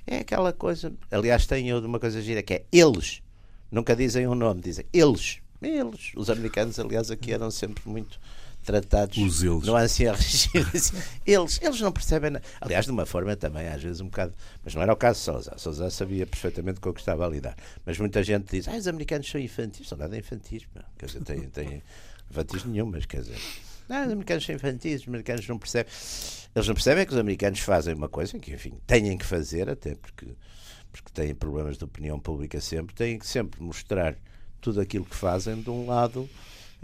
[0.06, 0.92] é aquela coisa.
[1.10, 3.22] Aliás, tem uma coisa gira que é eles.
[3.72, 5.40] Nunca dizem um nome, dizem eles.
[5.62, 6.12] Eles.
[6.16, 8.20] Os americanos, aliás, aqui eram sempre muito
[8.64, 9.64] tratados Os eles.
[9.64, 10.66] no ancião regime.
[11.26, 12.46] Eles, eles não percebem nada.
[12.60, 14.34] Aliás, de uma forma também, às vezes um bocado.
[14.64, 15.58] Mas não era o caso de Sousa.
[15.58, 17.56] Sousa sabia perfeitamente com o que estava a lidar.
[17.86, 19.88] Mas muita gente diz: ah, os americanos são infantis.
[19.88, 20.64] São nada infantis.
[20.98, 21.84] Quer dizer, têm, têm
[22.30, 23.06] infantis nenhumas.
[23.06, 23.38] Quer dizer,
[23.90, 25.92] ah, os americanos são infantis, os americanos não percebem.
[26.56, 29.96] Eles não percebem que os americanos fazem uma coisa que, enfim, têm que fazer, até
[29.96, 30.28] porque,
[30.92, 34.16] porque têm problemas de opinião pública sempre, têm que sempre mostrar
[34.62, 36.30] tudo aquilo que fazem de um lado,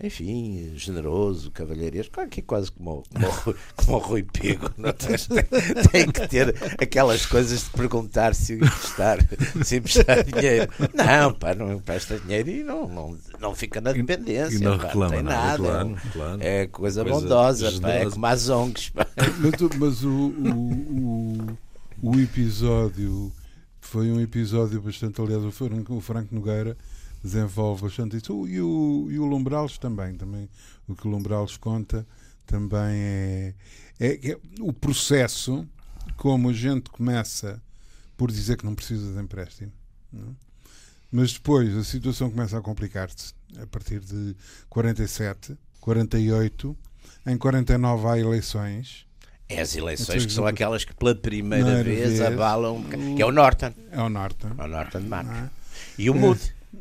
[0.02, 4.92] enfim, generoso, cavalheiresco, claro que é quase como, o- como, como o Rui Pego, não
[4.94, 5.16] tem,
[5.92, 9.18] tem que ter aquelas coisas de perguntar se emprestar,
[9.64, 10.72] se emprestar dinheiro.
[10.94, 14.56] Não, pá, não empresta dinheiro e não, não, não fica na dependência.
[14.56, 15.58] e não pá, reclama tem nada, nada.
[15.58, 16.38] claro, claro.
[16.42, 18.90] É coisa, Coisa bondosa, pá, é como as ONGs.
[18.90, 19.06] pá.
[19.40, 21.58] Mas, o- mas o, o,
[22.02, 23.32] o, o episódio
[23.82, 25.20] foi um episódio bastante.
[25.22, 26.78] Aliás, o Franco, o Franco Nogueira
[27.23, 28.47] desenvolve bastante isso.
[28.47, 30.49] E o, e o Lombrales também, também.
[30.88, 32.05] O que o Lombrales conta
[32.45, 33.53] também é,
[33.99, 35.67] é, é o processo,
[36.17, 37.62] como a gente começa
[38.17, 39.71] por dizer que não precisa de empréstimo.
[40.12, 40.32] não é?
[41.12, 44.36] Mas depois a situação começa a complicar-se a partir de
[44.69, 46.77] 47, 48.
[47.25, 49.05] Em 49 há eleições
[49.47, 53.21] É as eleições Então, que são aquelas que pela primeira vez, vez, abalam, um que
[53.21, 54.49] é o Norton, É o Norton.
[54.58, 55.36] é o Norton de Marcos.
[55.36, 55.49] é?
[55.97, 56.19] E o É.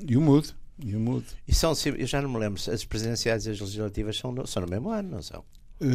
[0.07, 0.49] E o Mudo.
[0.85, 1.25] E o Mudo.
[1.47, 4.63] E são, eu já não me lembro, as presidenciais e as legislativas são no, são
[4.63, 5.43] no mesmo ano, não são?
[5.81, 5.87] Eh,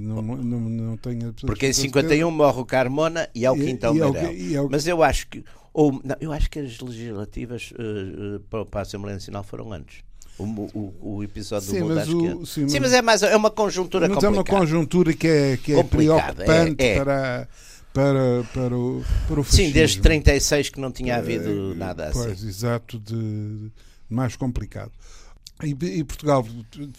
[0.00, 1.82] não, não, não tenho Porque em certeza.
[2.08, 4.50] 51 morre o Carmona e ao E- Quintão e Meirelles.
[4.52, 5.44] e ao- Mas eu acho que.
[5.72, 7.82] Ou, não, eu acho que as legislativas eh,
[8.36, 10.02] eh, para, a Assembleia Nacional foram antes.
[10.38, 11.96] O, o, o episódio Sim, do mundo
[12.38, 12.46] o- é.
[12.46, 14.60] sim, Sim, mas- é mais é uma conjuntura Mas é uma complicada.
[14.60, 16.96] conjuntura que é, que é Complicada, preocupante é, é.
[17.04, 17.48] Para,
[17.92, 19.72] para, para, o, para o Sim, fascismo.
[19.74, 22.22] desde 36 que não tinha havido Eh, nada assim.
[22.24, 23.70] Pois, exato, de
[24.08, 24.92] mais complicado.
[25.64, 26.46] E, e Portugal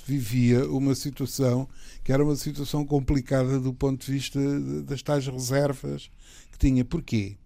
[0.06, 1.68] vivia uma situação
[2.04, 4.40] que era uma situação complicada do ponto de vista
[4.84, 6.10] das tais reservas
[6.52, 6.84] que tinha.
[6.84, 7.38] Porquê?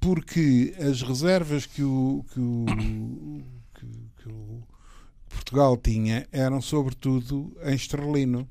[0.00, 2.64] Porque as reservas que o, que o,
[3.74, 3.86] que,
[4.22, 4.62] que o
[5.28, 8.48] Portugal tinha eram sobretudo em esterlino,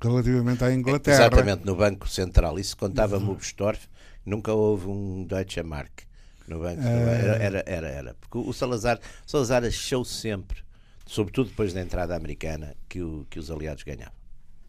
[0.00, 1.16] relativamente à Inglaterra.
[1.26, 2.58] Exatamente, no Banco Central.
[2.58, 3.88] Isso contava-me o Bestorff,
[4.24, 6.00] nunca houve um Deutsche Mark
[6.48, 8.14] no Banco era, era, era, era.
[8.20, 10.58] Porque o Salazar, o Salazar achou sempre,
[11.04, 14.14] sobretudo depois da entrada americana, que, o, que os aliados ganhavam.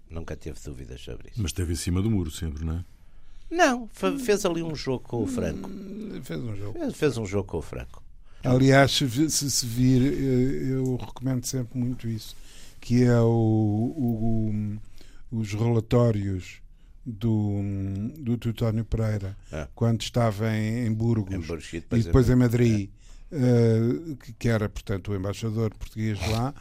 [0.10, 1.40] Nunca teve dúvidas sobre isso.
[1.42, 2.86] Mas esteve em cima do muro sempre, não é?
[3.52, 5.70] Não, fe- fez ali um jogo com o Franco.
[6.24, 6.80] Fez um jogo.
[6.80, 8.02] Fez, fez um jogo com o Franco.
[8.44, 12.36] Aliás, se se vir, eh, eu recomendo sempre muito isso,
[12.82, 13.26] que é o,
[13.96, 14.78] o-
[15.32, 16.62] os relatórios
[17.06, 17.62] do,
[18.20, 19.68] do Teutónio Pereira, Ah.
[19.74, 22.90] quando estava em, em Burgos Em Burgos e e depois, depois em Madrid,
[23.32, 26.54] eh, que, que era, portanto, o embaixador português lá,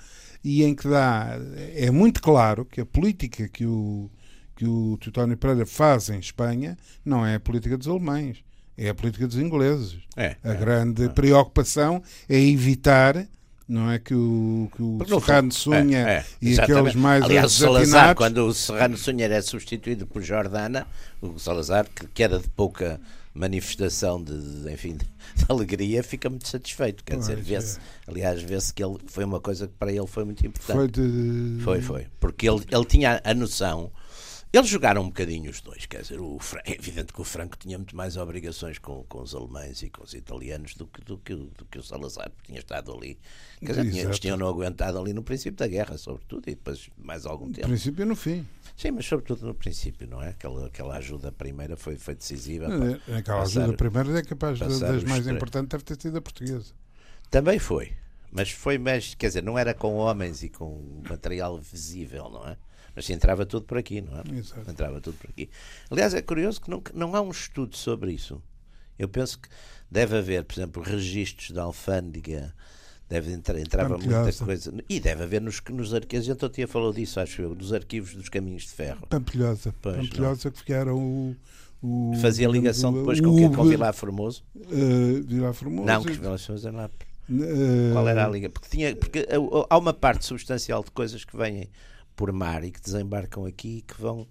[0.45, 1.37] e em que dá,
[1.75, 4.09] é muito claro que a política que o,
[4.55, 8.45] que o Teutónio Pereira faz em Espanha não é a política dos alemães,
[8.77, 9.99] é a política dos ingleses.
[10.17, 10.57] É, A é.
[10.57, 13.27] grande preocupação é evitar
[13.69, 16.79] não é que o, que o Serrano Sunha é, é, e exatamente.
[16.79, 20.87] aqueles mais Aliás, o Salazar, quando o Serrano Sunha é substituído por Jordana,
[21.21, 23.01] o Salazar, que, que era de pouca
[23.35, 25.07] manifestação de, de, enfim, de
[25.49, 27.05] alegria, fica muito satisfeito.
[27.05, 30.25] Quer dizer, Pois, vê-se, aliás, vê-se que ele foi uma coisa que para ele foi
[30.25, 30.77] muito importante.
[30.77, 32.07] foi de Foi, foi.
[32.19, 33.91] Porque ele, ele tinha a noção.
[34.57, 37.77] Eles jogaram um bocadinho os dois, quer dizer, o, é evidente que o Franco tinha
[37.77, 41.35] muito mais obrigações com, com os alemães e com os italianos do que, do que,
[41.35, 43.19] o- do que o Salazar, que tinha estado ali.
[43.61, 46.88] Quer dizer, tinha- eles tinham não aguentado ali no princípio da guerra, sobretudo, e depois
[46.97, 47.69] mais algum no tempo.
[47.69, 48.47] princípio e no fim.
[48.77, 50.29] Sim, mas sobretudo no princípio, não é?
[50.31, 52.66] Aquela, aquela ajuda primeira foi, foi decisiva.
[52.66, 52.75] pá.
[53.12, 56.73] Eh, Aquela passar- ajuda primeira é capaz das mais importantes deve ter sido a portuguesa.
[57.31, 57.92] Também foi.
[58.33, 62.57] Mas foi mais, quer dizer, não era com homens e com material visível, não é?
[62.97, 64.39] Mas entrava tudo por aqui, não é?
[64.39, 64.69] Exato.
[64.71, 65.51] Entrava tudo por aqui.
[65.91, 68.43] Aliás, é curioso que não, não há um estudo sobre isso.
[68.99, 69.49] Eu penso que
[69.91, 72.55] deve haver, por exemplo, registros da alfândega,
[73.09, 74.73] deve entrar, entrava muita coisa.
[74.89, 78.15] E deve haver nos, nos arquivos, a gente tinha falou disso, acho eu, nos arquivos
[78.15, 79.07] dos caminhos de ferro.
[79.09, 79.75] Pampilhosa.
[79.83, 81.37] Pois, Pampilhosa que ficaram o,
[81.83, 83.55] o Fazia ligação o- depois o com, o quê?
[83.55, 84.43] com Vilar Formoso?
[84.59, 85.85] eh, Vilar Formoso.
[85.87, 86.91] Não, que os Vilar Formoso eram lá
[87.29, 88.49] Eh, Qual era a liga?
[88.49, 91.69] Porque, tinha, porque uh, há uma parte substancial de coisas que vêm
[92.17, 94.27] por mar e que desembarcam aqui e que vão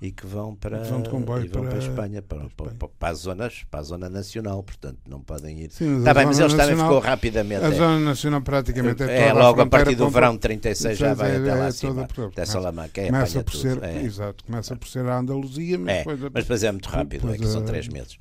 [0.00, 2.66] e que vão para, Vão de comboio vão para, para- a Espanha, para, para para,
[2.72, 2.90] Espanha.
[2.98, 5.70] para as zonas, para a zona nacional, portanto não podem ir.
[5.72, 7.64] Sim, a bem, mas eles também nacional- ficou rapidamente.
[7.64, 7.72] A é.
[7.72, 11.30] Zona Nacional praticamente é, É, toda logo a partir do verão de 36 já vai
[11.32, 12.02] é, até lá é acima.
[12.30, 13.60] Até Salamanca, é, Começa por tudo.
[13.62, 14.02] ser, é.
[14.02, 17.38] exato, começa por ser a Andaluzia, mas É, depois mas depois é muito rápido, é
[17.38, 18.18] que são três meses.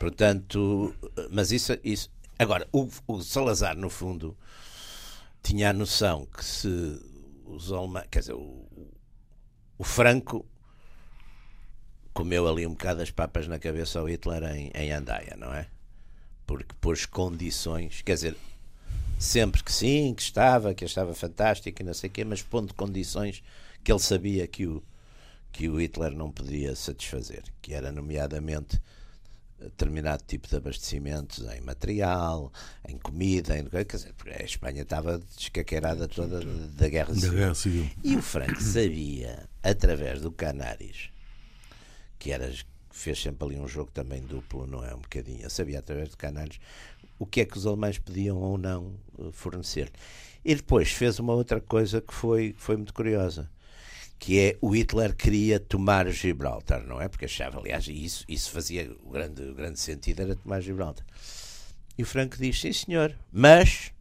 [0.00, 0.92] Portanto,
[1.30, 1.72] mas isso.
[1.84, 4.36] isso agora, o, o Salazar, no fundo,
[5.40, 7.00] tinha a noção que se
[7.54, 8.06] os alemães.
[8.10, 8.66] Quer dizer, o,
[9.78, 10.44] o Franco
[12.12, 15.68] comeu ali um bocado as papas na cabeça ao Hitler em, em Andaia, não é?
[16.46, 18.36] Porque pôs condições, quer dizer,
[19.18, 22.74] sempre que sim, que estava, que estava fantástico e não sei o quê, mas pondo
[22.74, 23.42] condições
[23.82, 24.82] que ele sabia que o,
[25.50, 28.80] que o Hitler não podia satisfazer, que era nomeadamente
[29.64, 32.52] determinado tipo de abastecimentos em material,
[32.88, 37.32] em comida, em, quer dizer, porque a Espanha estava descaqueirada toda da guerra Da civil.
[37.38, 37.90] Guerra Civil.
[38.02, 41.10] E o Franco sabia, através do Canários,
[42.18, 42.52] que era,
[42.90, 44.94] fez sempre ali um jogo também duplo, não é?
[44.94, 45.42] Um bocadinho.
[45.42, 46.58] Eu sabia, através do Canários,
[47.18, 49.90] o que é que os alemães podiam ou não eh, fornecer.
[50.44, 53.48] E depois fez uma outra coisa que foi, que foi muito curiosa,
[54.22, 57.08] que é o Hitler queria tomar Gibraltar, não é?
[57.08, 61.04] Porque achava, aliás, isso, isso fazia o grande, o grande sentido, era tomar Gibraltar.
[61.98, 63.92] E o Franco diz, sim senhor, mas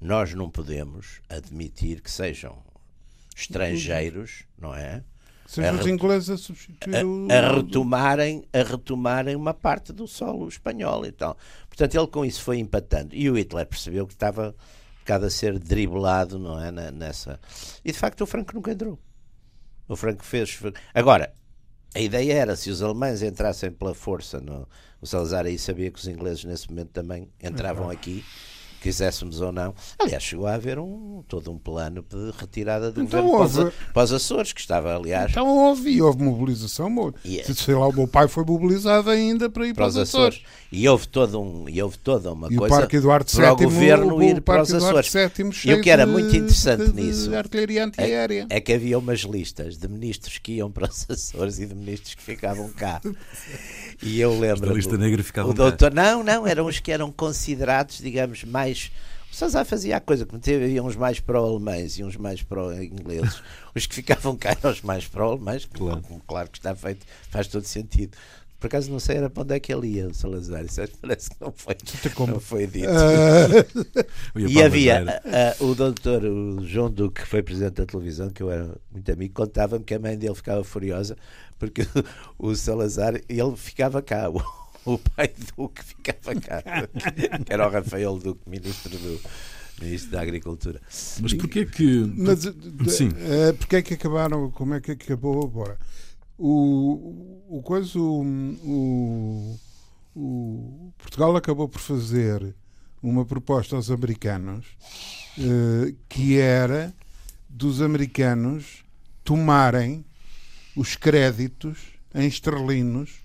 [0.00, 2.64] nós não podemos admitir que sejam
[3.36, 5.04] estrangeiros, não é?
[5.46, 6.96] Sejam os ingleses a substituir.
[6.96, 11.36] A, a retomarem, a retomarem uma parte do solo espanhol e tal.
[11.68, 13.14] Portanto, ele com isso foi empatando.
[13.14, 14.56] E o Hitler percebeu que estava
[15.04, 16.70] bocado a ser driblado, não é?
[16.90, 17.38] Nessa.
[17.84, 18.98] E de facto o Franco nunca entrou.
[19.86, 20.58] O Franco fez.
[20.94, 21.32] Agora,
[21.94, 24.66] a ideia era, se os alemães entrassem pela força, no,
[25.00, 28.24] o Salazar aí sabia que os ingleses nesse momento também entravam aqui,
[28.84, 29.74] quiséssemos ou não.
[29.98, 33.56] Aliás, chegou a haver um, todo um plano de retirada do Então governo para os,
[33.58, 33.72] houve.
[33.92, 36.90] para os Açores, que estava, aliás, Então houve, e houve mobilização.
[36.90, 37.54] mo- Yeah.
[37.54, 40.42] Sei lá, o meu pai foi mobilizado ainda para ir para os Açores.
[40.70, 43.56] E houve, todo um, e houve toda uma E o coisa Parque Eduardo para o
[43.56, 45.10] governo o, ir o para os Açores.
[45.12, 48.46] VII E o que era de- muito interessante de- de nisso artilharia antiaérea.
[48.50, 52.14] é que havia umas listas de ministros que iam para os Açores e de ministros
[52.14, 53.00] que ficavam cá.
[54.02, 54.66] E eu lembro.
[54.68, 55.62] Da lista negra ficavam o cá.
[55.62, 58.73] doutor, Não, não, eram os que eram considerados, digamos, mais.
[59.30, 63.42] O Salazar fazia a coisa, como teve, havia uns mais pró-alemães e uns mais pró-ingleses.
[63.74, 66.00] Os que ficavam cá eram os mais pró-alemães, Claro.
[66.02, 66.22] claro.
[66.26, 68.16] claro que está feito, faz todo sentido.
[68.60, 70.64] Por acaso não sei era para onde é que ele ia, o Salazar.
[70.64, 71.76] Isso parece que não foi,
[72.26, 72.88] não foi dito.
[74.36, 78.30] Ia E havia ah, ah, o doutor o João Duque, que foi presidente da televisão,
[78.30, 81.16] que eu era muito amigo, contava-me que a mãe dele ficava furiosa
[81.58, 81.82] porque
[82.38, 84.30] o Salazar, ele ficava cá.
[84.86, 86.62] O, pai Duque ficava cá.
[87.44, 89.20] Que era o Rafael Duque, ministro, do,
[89.80, 90.80] ministro da Agricultura.
[91.22, 92.04] Mas porquê que.
[92.16, 93.08] Mas, de- Sim.
[93.16, 94.50] eh, porque é que acabaram?
[94.50, 95.78] Como é que acabou agora?
[96.38, 98.22] O, o coisa, o,
[98.62, 99.60] o-
[100.14, 102.54] o- Portugal acabou por fazer
[103.02, 104.66] uma proposta aos americanos
[105.38, 106.92] eh, que era
[107.48, 108.84] dos americanos
[109.22, 110.04] tomarem
[110.76, 111.78] os créditos
[112.14, 113.23] em esterlinos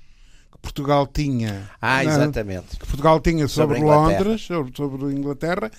[0.61, 1.69] Portugal tinha.
[1.81, 2.77] Ah, na- exatamente.
[2.77, 3.91] que Portugal tinha sobre, Sobre.
[3.91, 5.71] Londres, sobre, sobre a Inglaterra,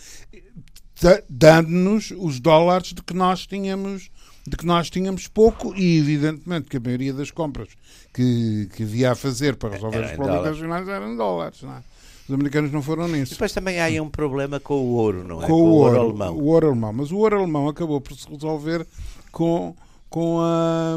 [1.00, 4.10] da- dando-nos os dólares de que nós tínhamos
[4.46, 7.68] de que nós tínhamos pouco e evidentemente que a maioria das compras
[8.12, 11.62] que, que havia a fazer para resolver Era os em problemas nacionais eram dólares.
[11.62, 11.82] não é?
[12.26, 13.32] Os americanos não foram nisso.
[13.32, 15.46] Depois também há aí um problema com o ouro, não é?
[15.46, 16.34] com o ouro, alemão.
[16.36, 16.92] o ouro alemão.
[16.92, 18.86] Mas o ouro alemão acabou por se resolver
[19.30, 19.76] com,
[20.08, 20.96] com, a,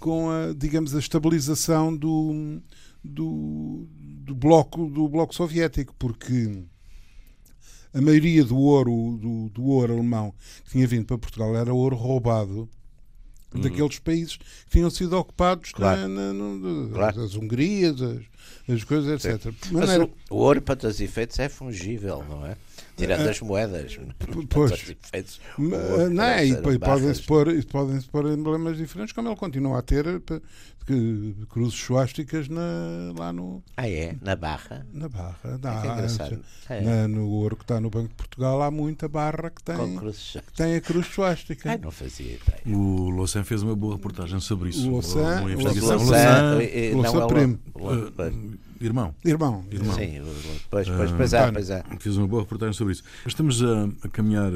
[0.00, 2.60] com a, digamos, a estabilização do,
[3.04, 3.86] do,
[4.24, 6.64] do, bloco, do bloco soviético, porque
[7.92, 10.34] a maioria do ouro, do, do ouro alemão
[10.64, 12.68] que tinha vindo para Portugal era ouro roubado
[13.52, 15.76] daqueles países que tinham sido ocupados Uhum.
[15.76, 16.08] Claro.
[16.08, 17.20] na, na- no- Claro.
[17.20, 18.20] as Hungrias, as,
[18.68, 19.44] as coisas, etc.
[19.46, 22.56] Mas Mas não era- o, o ouro, para todos os efeitos, é fungível, não é?
[23.00, 23.98] Tirando as moedas.
[24.18, 24.70] Para pois.
[25.58, 29.82] ouro Não, é, e e podem-se pôr, podem-se pôr emblemas diferentes, como ele continua a
[29.82, 30.20] ter eh,
[30.86, 34.16] que- cruzes suásticas na, lá no, Ah, é?
[34.22, 34.86] Na barra?
[34.92, 35.36] na barra.
[35.44, 36.40] É Dá, é engraçado.
[36.68, 36.80] É.
[36.80, 39.76] na- no ouro que está no Banco de Portugal há muita barra que tem,
[40.46, 41.70] que tem a cruz suástica.
[41.70, 42.76] Ai, não fazia ideia.
[42.78, 44.86] O Louçan fez uma boa reportagem sobre isso.
[44.88, 45.96] O Louçan- uma o investigação.
[45.96, 46.04] Louçan-
[46.54, 47.26] Louçan, eh, Louçan
[47.74, 48.34] o- eh, pois.
[48.80, 49.94] Irmão, Irmão, Irmão.
[49.94, 50.20] Sim,
[50.70, 51.52] pois, pois, Ah, pois é, António.
[51.54, 51.84] pois é.
[51.98, 53.02] fez uma boa reportagem sobre isso.
[53.24, 54.50] Mas estamos a, a caminhar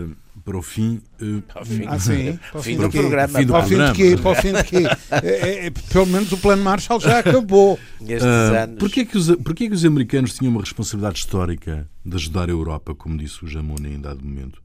[0.45, 1.01] para o fim.
[1.21, 2.39] eh, Ao fim, Ah, sim?
[2.51, 3.39] Para o fim do programa.
[3.39, 3.59] Fim do pá.
[3.59, 3.95] para o fim de programa.
[3.95, 4.17] quê?
[4.23, 4.97] Para o fim de quê?
[5.11, 7.79] É, é, é, pelo menos o plano Marshall já acabou.
[8.01, 8.79] Nestes Ah, anos.
[8.79, 12.95] porquê, que os, porquê que os americanos tinham uma responsabilidade histórica de ajudar a Europa,
[12.95, 14.63] como disse o Jamona em dado momento?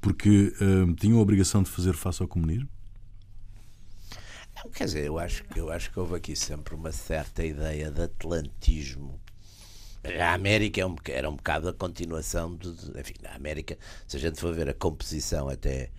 [0.00, 2.68] Porque ah, tinham a obrigação de fazer face ao comunismo?
[4.64, 8.02] Não, quer dizer, eu acho, eu acho que houve aqui sempre uma certa ideia de
[8.02, 9.20] atlantismo.
[10.20, 14.20] A América é um, era um bocado a continuação de, Enfim, a América, se a
[14.20, 15.90] gente for ver a composição até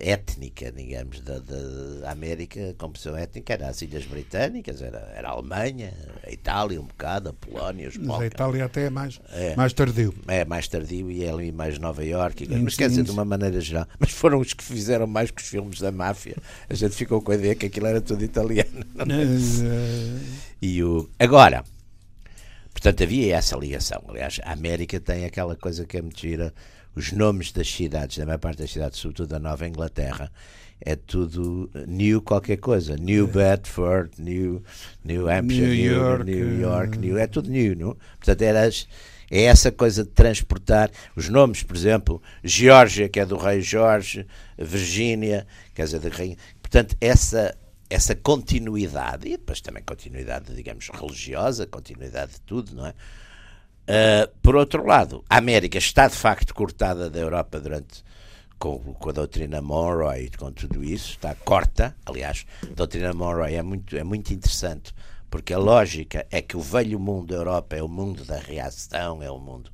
[0.00, 5.32] étnica, digamos, da, da América, a composição étnica era as Ilhas Britânicas, era, era a
[5.32, 5.92] Alemanha,
[6.26, 8.26] a Itália um bocado, a Polónia, os Mas a.
[8.26, 9.54] Itália até é mais, É.
[9.56, 10.14] mais tardio.
[10.26, 13.24] É mais tardio e é ali mais Nova Iorque, Sim, mas quer dizer, de uma
[13.24, 13.86] maneira geral.
[13.98, 16.36] Mas foram os que fizeram mais que os filmes da máfia.
[16.68, 18.84] A gente ficou com a ideia que aquilo era tudo italiano.
[18.98, 20.18] Eh,
[20.60, 21.08] E o...
[21.18, 21.64] Agora,
[22.72, 24.02] portanto, havia essa ligação.
[24.08, 26.52] Aliás, a América tem aquela coisa que é muito gira.
[26.94, 30.32] Os nomes das cidades, da maior parte das cidades, sobretudo da Nova Inglaterra,
[30.80, 32.96] é tudo New qualquer coisa.
[32.96, 34.62] New Bedford, New,
[35.04, 37.96] New Hampshire, New New York, New, York, eh, New, é tudo New, não?
[38.16, 38.86] Portanto, era as-
[39.30, 44.26] é essa coisa de transportar os nomes, por exemplo, Geórgia, que é do rei Jorge,
[44.56, 46.36] Virgínia, quer dizer, da rainha.
[46.60, 47.56] Portanto, essa
[47.90, 52.92] essa continuidade e depois também continuidade, digamos, religiosa, continuidade de tudo, não é?
[53.88, 58.04] Uh, por outro lado, a América está de facto cortada da Europa durante
[58.58, 61.96] com, com a doutrina Monroe e com tudo isso, está corta.
[62.04, 64.92] Aliás, a doutrina Monroe é muito, é muito interessante
[65.30, 69.22] porque a lógica é que o velho mundo da Europa é o mundo da reação,
[69.22, 69.70] é o mundo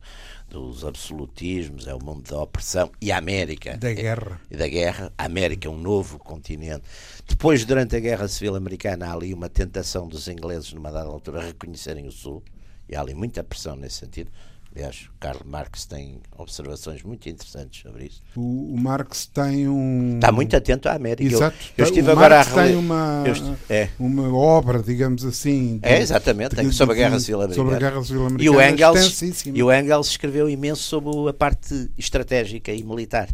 [0.49, 4.41] dos absolutismos, é o mundo da opressão e a América da é- guerra.
[4.51, 5.13] e da guerra.
[5.17, 6.85] A América é um novo continente.
[7.27, 11.43] Depois, durante a Guerra Civil Americana, há ali uma tentação dos ingleses, numa dada altura,
[11.43, 12.43] reconhecerem o Sul.
[12.89, 14.31] E há ali muita pressão nesse sentido.
[14.77, 18.21] Aliás, Karl Marx tem observações muito interessantes sobre isso.
[18.35, 20.17] O, o Marx tem um.
[20.17, 21.23] Está muito atento à América.
[21.23, 21.57] Eu- Exato.
[21.79, 23.89] Eu, estive o agora Marx a tem uma, eu é.
[24.01, 25.79] uma obra, digamos assim.
[25.79, 27.91] de- É, exatamente, de- sobre a de- Guerra Civil Sobre a Americana.
[27.93, 28.59] Guerra Civil E Americana.
[28.59, 33.29] o, Engels, e o Engels escreveu imenso sobre a parte estratégica e militar.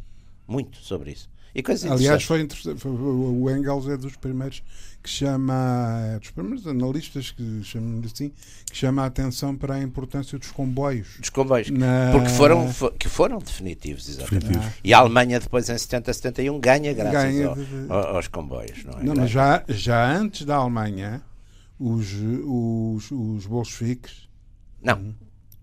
[0.46, 1.26] Muito sobre isso.
[1.54, 4.62] E coisas Aliás, foi o Engels é dos primeiros
[5.02, 6.00] que chama.
[6.14, 8.30] É dos primeiros analistas que chamam assim,
[8.70, 11.08] que chama a atenção para a importância dos comboios.
[11.18, 11.70] dos comboios.
[11.70, 14.46] Na- Porque foram, fo- que foram definitivos, exatamente.
[14.46, 14.74] Definitivos.
[14.84, 18.28] E a Alemanha, depois em 70, 71, ganha graças Ganha ao- de- de- ao- aos
[18.28, 18.84] comboios.
[18.84, 19.02] Não é?
[19.02, 21.22] Não, mas já, já antes da Alemanha,
[21.78, 22.06] os,
[22.44, 24.28] os, os bolcheviques.
[24.82, 25.14] Não,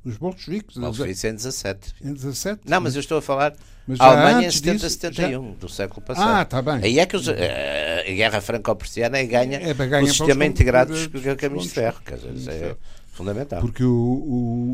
[0.08, 0.78] Os bolcheviques.
[0.78, 1.94] não foi isso em 17.
[2.04, 2.62] Em 17?
[2.66, 3.54] Não, mas eu estou a falar
[3.88, 6.42] Mas a já Alemanha em antes 70, disso, 71, do século Ah, passado.
[6.44, 6.80] está bem.
[6.84, 11.36] Aí é que os- eh, a guerra franco-prussiana ganha É, ganha o sistema integrado dos-
[11.36, 12.02] caminhos de ferro.
[12.06, 12.76] Quer dizer, isso é
[13.12, 13.62] fundamental.
[13.62, 13.90] Porque o-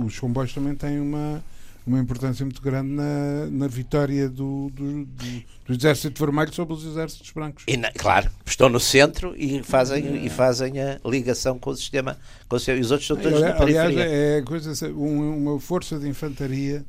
[0.01, 1.43] o- os comboios também têm uma,
[1.85, 6.85] uma importância muito grande na, na vitória do, do, do- do Exército Vermelho sobre os
[6.85, 7.65] exércitos brancos.
[7.77, 12.17] Na- claro, estão no centro e fazem, e fazem a ligação com o sistema.
[12.47, 16.07] Com o sistema- e os outros estão todos na Aliás, é coisa, uma força de
[16.07, 16.85] infantaria.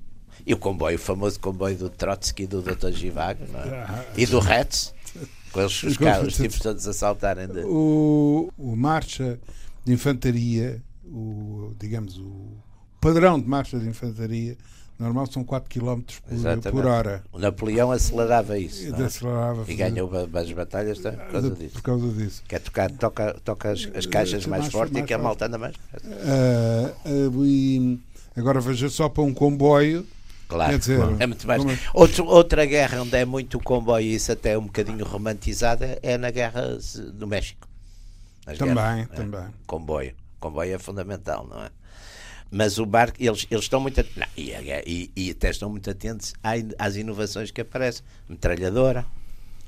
[0.47, 2.91] E o comboio, o famoso comboio do Trotsky e do Dr.
[2.93, 3.69] Givago, é?
[3.89, 4.93] Ah, E do Retz,
[5.53, 7.61] com eles, os, E com- caras, os tipos todos a saltarem de.
[7.65, 9.39] O, o marcha
[9.85, 12.53] de infantaria, o, digamos, o
[13.01, 14.57] padrão de marcha de infantaria
[14.99, 16.71] normal são 4 km por, Exatamente.
[16.71, 17.23] por hora.
[17.33, 18.91] O Napoleão acelerava isso.
[18.91, 19.05] não é?
[19.05, 21.73] Acelerava E ganhou as batalhas tá, por causa disso.
[21.75, 22.43] por causa disso.
[22.49, 25.19] Quer tocar, toca, toca as, as caixas Eh, mais mais forte e mais que a
[25.19, 25.75] malta anda mais.
[25.95, 27.09] Ah, ah,
[27.45, 27.99] e
[28.37, 30.07] agora veja só para um comboio.
[30.47, 31.65] Claro, dizer, é muito mais.
[31.65, 35.99] é- Outro, outra guerra onde é muito comboio e isso até é um bocadinho romantizada
[36.03, 36.79] é na guerra
[37.15, 37.67] do México.
[38.47, 39.15] Nas Também, guerras, é.
[39.17, 39.45] também.
[39.67, 40.13] Comboio.
[40.39, 41.71] Comboio é fundamental, não é?
[42.57, 45.91] Mas o barco, eles, eles estão muito atentos, e, a- e- e até estão muito
[45.91, 46.35] atentos
[46.79, 48.05] às inovações que aparecem.
[48.29, 49.05] Metralhadora,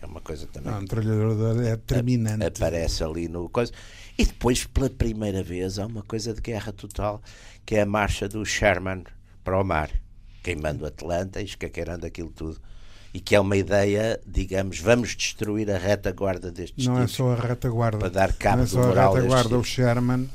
[0.00, 2.44] é uma coisa também Não, a metralhadora é terminante.
[2.44, 3.72] aparece ali no coisa.
[4.16, 7.20] E depois, pela primeira vez, há uma coisa de guerra total,
[7.64, 9.02] que é a marcha do Sherman
[9.42, 9.90] para o mar,
[10.44, 12.60] queimando Atlanta e escaqueirando aquilo tudo.
[13.12, 17.14] E que é uma ideia, digamos, vamos destruir a retaguarda destes Não é tipos.
[17.16, 17.98] só a retaguarda.
[17.98, 20.28] Para dar cabo não é do só a retaguarda, o Sherman.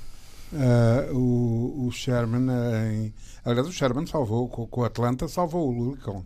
[0.53, 2.47] Ah, o, o Sherman
[2.91, 3.13] em,
[3.45, 6.23] aliás, o Sherman salvou com, com o Atlanta, salvou o Lincoln.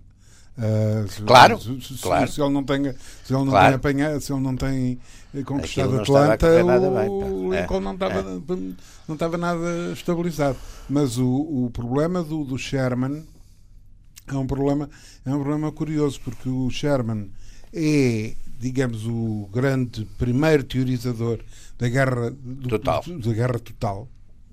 [0.57, 2.32] Ah, se- Claro, se, se- claro.
[2.32, 3.67] se ele não tem, se ele não Claro.
[3.67, 4.99] tem apanhado, se ele não tem
[5.45, 6.47] conquistado não Atlanta,
[7.09, 8.23] o, o É, não estava
[9.07, 10.57] não estava nada estabilizado.
[10.89, 11.28] Mas o,
[11.65, 13.23] o problema do, do Sherman
[14.28, 14.89] é um problema
[15.26, 17.30] é um problema curioso porque o Sherman
[17.73, 21.39] é digamos o grande primeiro teorizador
[21.78, 23.03] da guerra do- Total.
[23.05, 24.07] da guerra total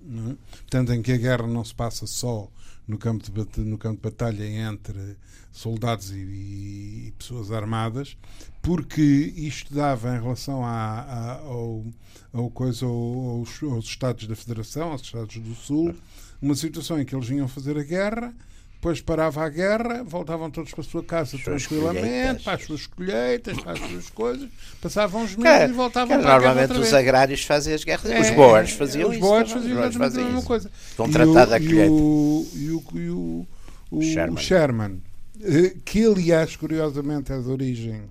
[0.04, 0.36] não é?
[0.60, 2.48] portanto em que a guerra não se passa só
[2.86, 5.16] no campo de no campo de batalha entre
[5.52, 8.16] soldados e, e pessoas armadas
[8.60, 9.02] porque
[9.36, 11.84] isto dava em relação à, à- ao,
[12.32, 15.94] ao coisa ao- aos, aos Estados da Federação aos Estados do Sul
[16.40, 18.34] uma situação em que eles vinham fazer a guerra
[18.82, 22.42] depois parava a guerra, voltavam todos para a sua casa suas tranquilamente, colheitas.
[22.42, 24.48] para as suas colheitas, para as suas coisas,
[24.80, 28.10] passavam uns meses e voltavam que para a normalmente os agrários fazem as guerras.
[28.10, 29.24] É, os boers faziam os isso.
[29.24, 30.70] boers faziam Os boers exatamente a mesma coisa.
[30.98, 31.92] E o- à e colheita.
[31.92, 33.46] o, e o, e o,
[33.92, 34.42] o Sherman.
[34.42, 35.02] Sherman,
[35.40, 38.02] eh, que aliás, curiosamente, é de origem,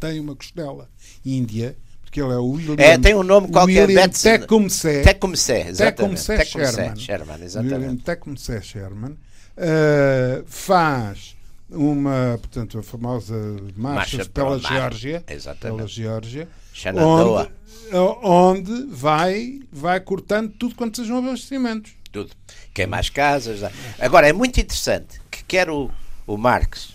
[0.00, 0.88] tem uma costela
[1.26, 2.76] índia, porque ele é o William.
[2.78, 4.08] É, tem um nome qualquer, William.
[4.08, 5.02] Tecumseh.
[5.02, 6.24] Tecumseh, exatamente.
[6.24, 6.96] Tecumseh Sherman.
[6.96, 8.02] Sherman, William exatamente.
[8.02, 9.16] Tecumseh Sherman
[9.56, 11.36] eh, faz
[11.70, 13.34] uma, portanto, a famosa
[13.76, 14.58] marcha, Marcha pela.
[14.58, 15.92] Geórgia, pela Exatamente.
[15.92, 17.50] Geórgia, Shenandoah.
[17.92, 21.92] onde, onde vai, vai cortando tudo quanto sejam abastecimentos.
[22.12, 22.30] tudo.
[22.72, 23.60] Queima as casas.
[23.98, 25.90] Agora, é muito interessante que quer o,
[26.26, 26.92] o Marx,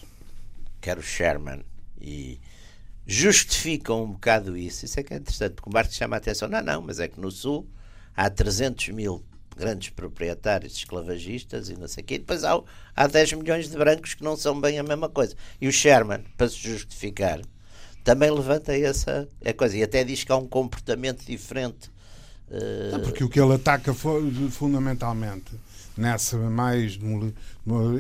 [0.82, 1.64] quer o Sherman,
[2.02, 2.40] e
[3.06, 4.86] justificam um bocado isso.
[4.86, 6.48] Isso é que é interessante, porque o Marx chama a atenção.
[6.48, 7.68] Não, não, mas é que no Sul
[8.16, 9.24] há 300 mil
[9.60, 12.18] grandes proprietários esclavagistas e não sei o quê.
[12.18, 12.60] Depois há,
[12.96, 15.36] há 10 milhões de brancos que não são bem a mesma coisa.
[15.60, 17.42] E o Sherman, para se justificar,
[18.04, 19.78] também levanta essa coisa.
[19.78, 21.92] E até diz que há um comportamento diferente.
[22.92, 25.52] Não, porque o que ele ataca fundamentalmente
[25.96, 26.98] nessa mais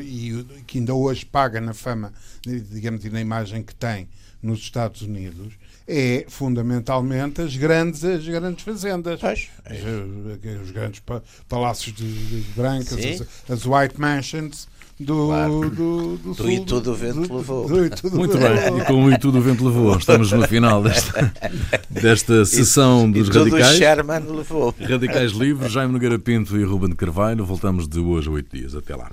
[0.02, 4.10] e que ainda hoje paga na fama, digamos, e na imagem que tem
[4.42, 5.54] nos Estados Unidos,
[5.92, 9.20] é fundamentalmente as grandes, as grandes fazendas.
[9.20, 14.68] Pois, é Os, os grandes pa- palácios de, de brancas, as, as White Mansions
[15.00, 15.70] do, Claro.
[15.70, 16.52] do, do Do.
[16.52, 17.86] E Tudo o Vento Levou.
[17.86, 20.84] E Tudo Muito bem, e com o E Tudo o Vento Levou, estamos no final
[20.84, 21.34] desta,
[21.90, 23.78] desta sessão dos e tudo o radicais.
[23.78, 24.76] Sherman levou.
[24.80, 27.44] Radicais Livres, Jaime Nogueira Pinto e Ruben de Carvalho.
[27.46, 28.76] Voltamos de hoje a oito dias.
[28.76, 29.10] Até lá.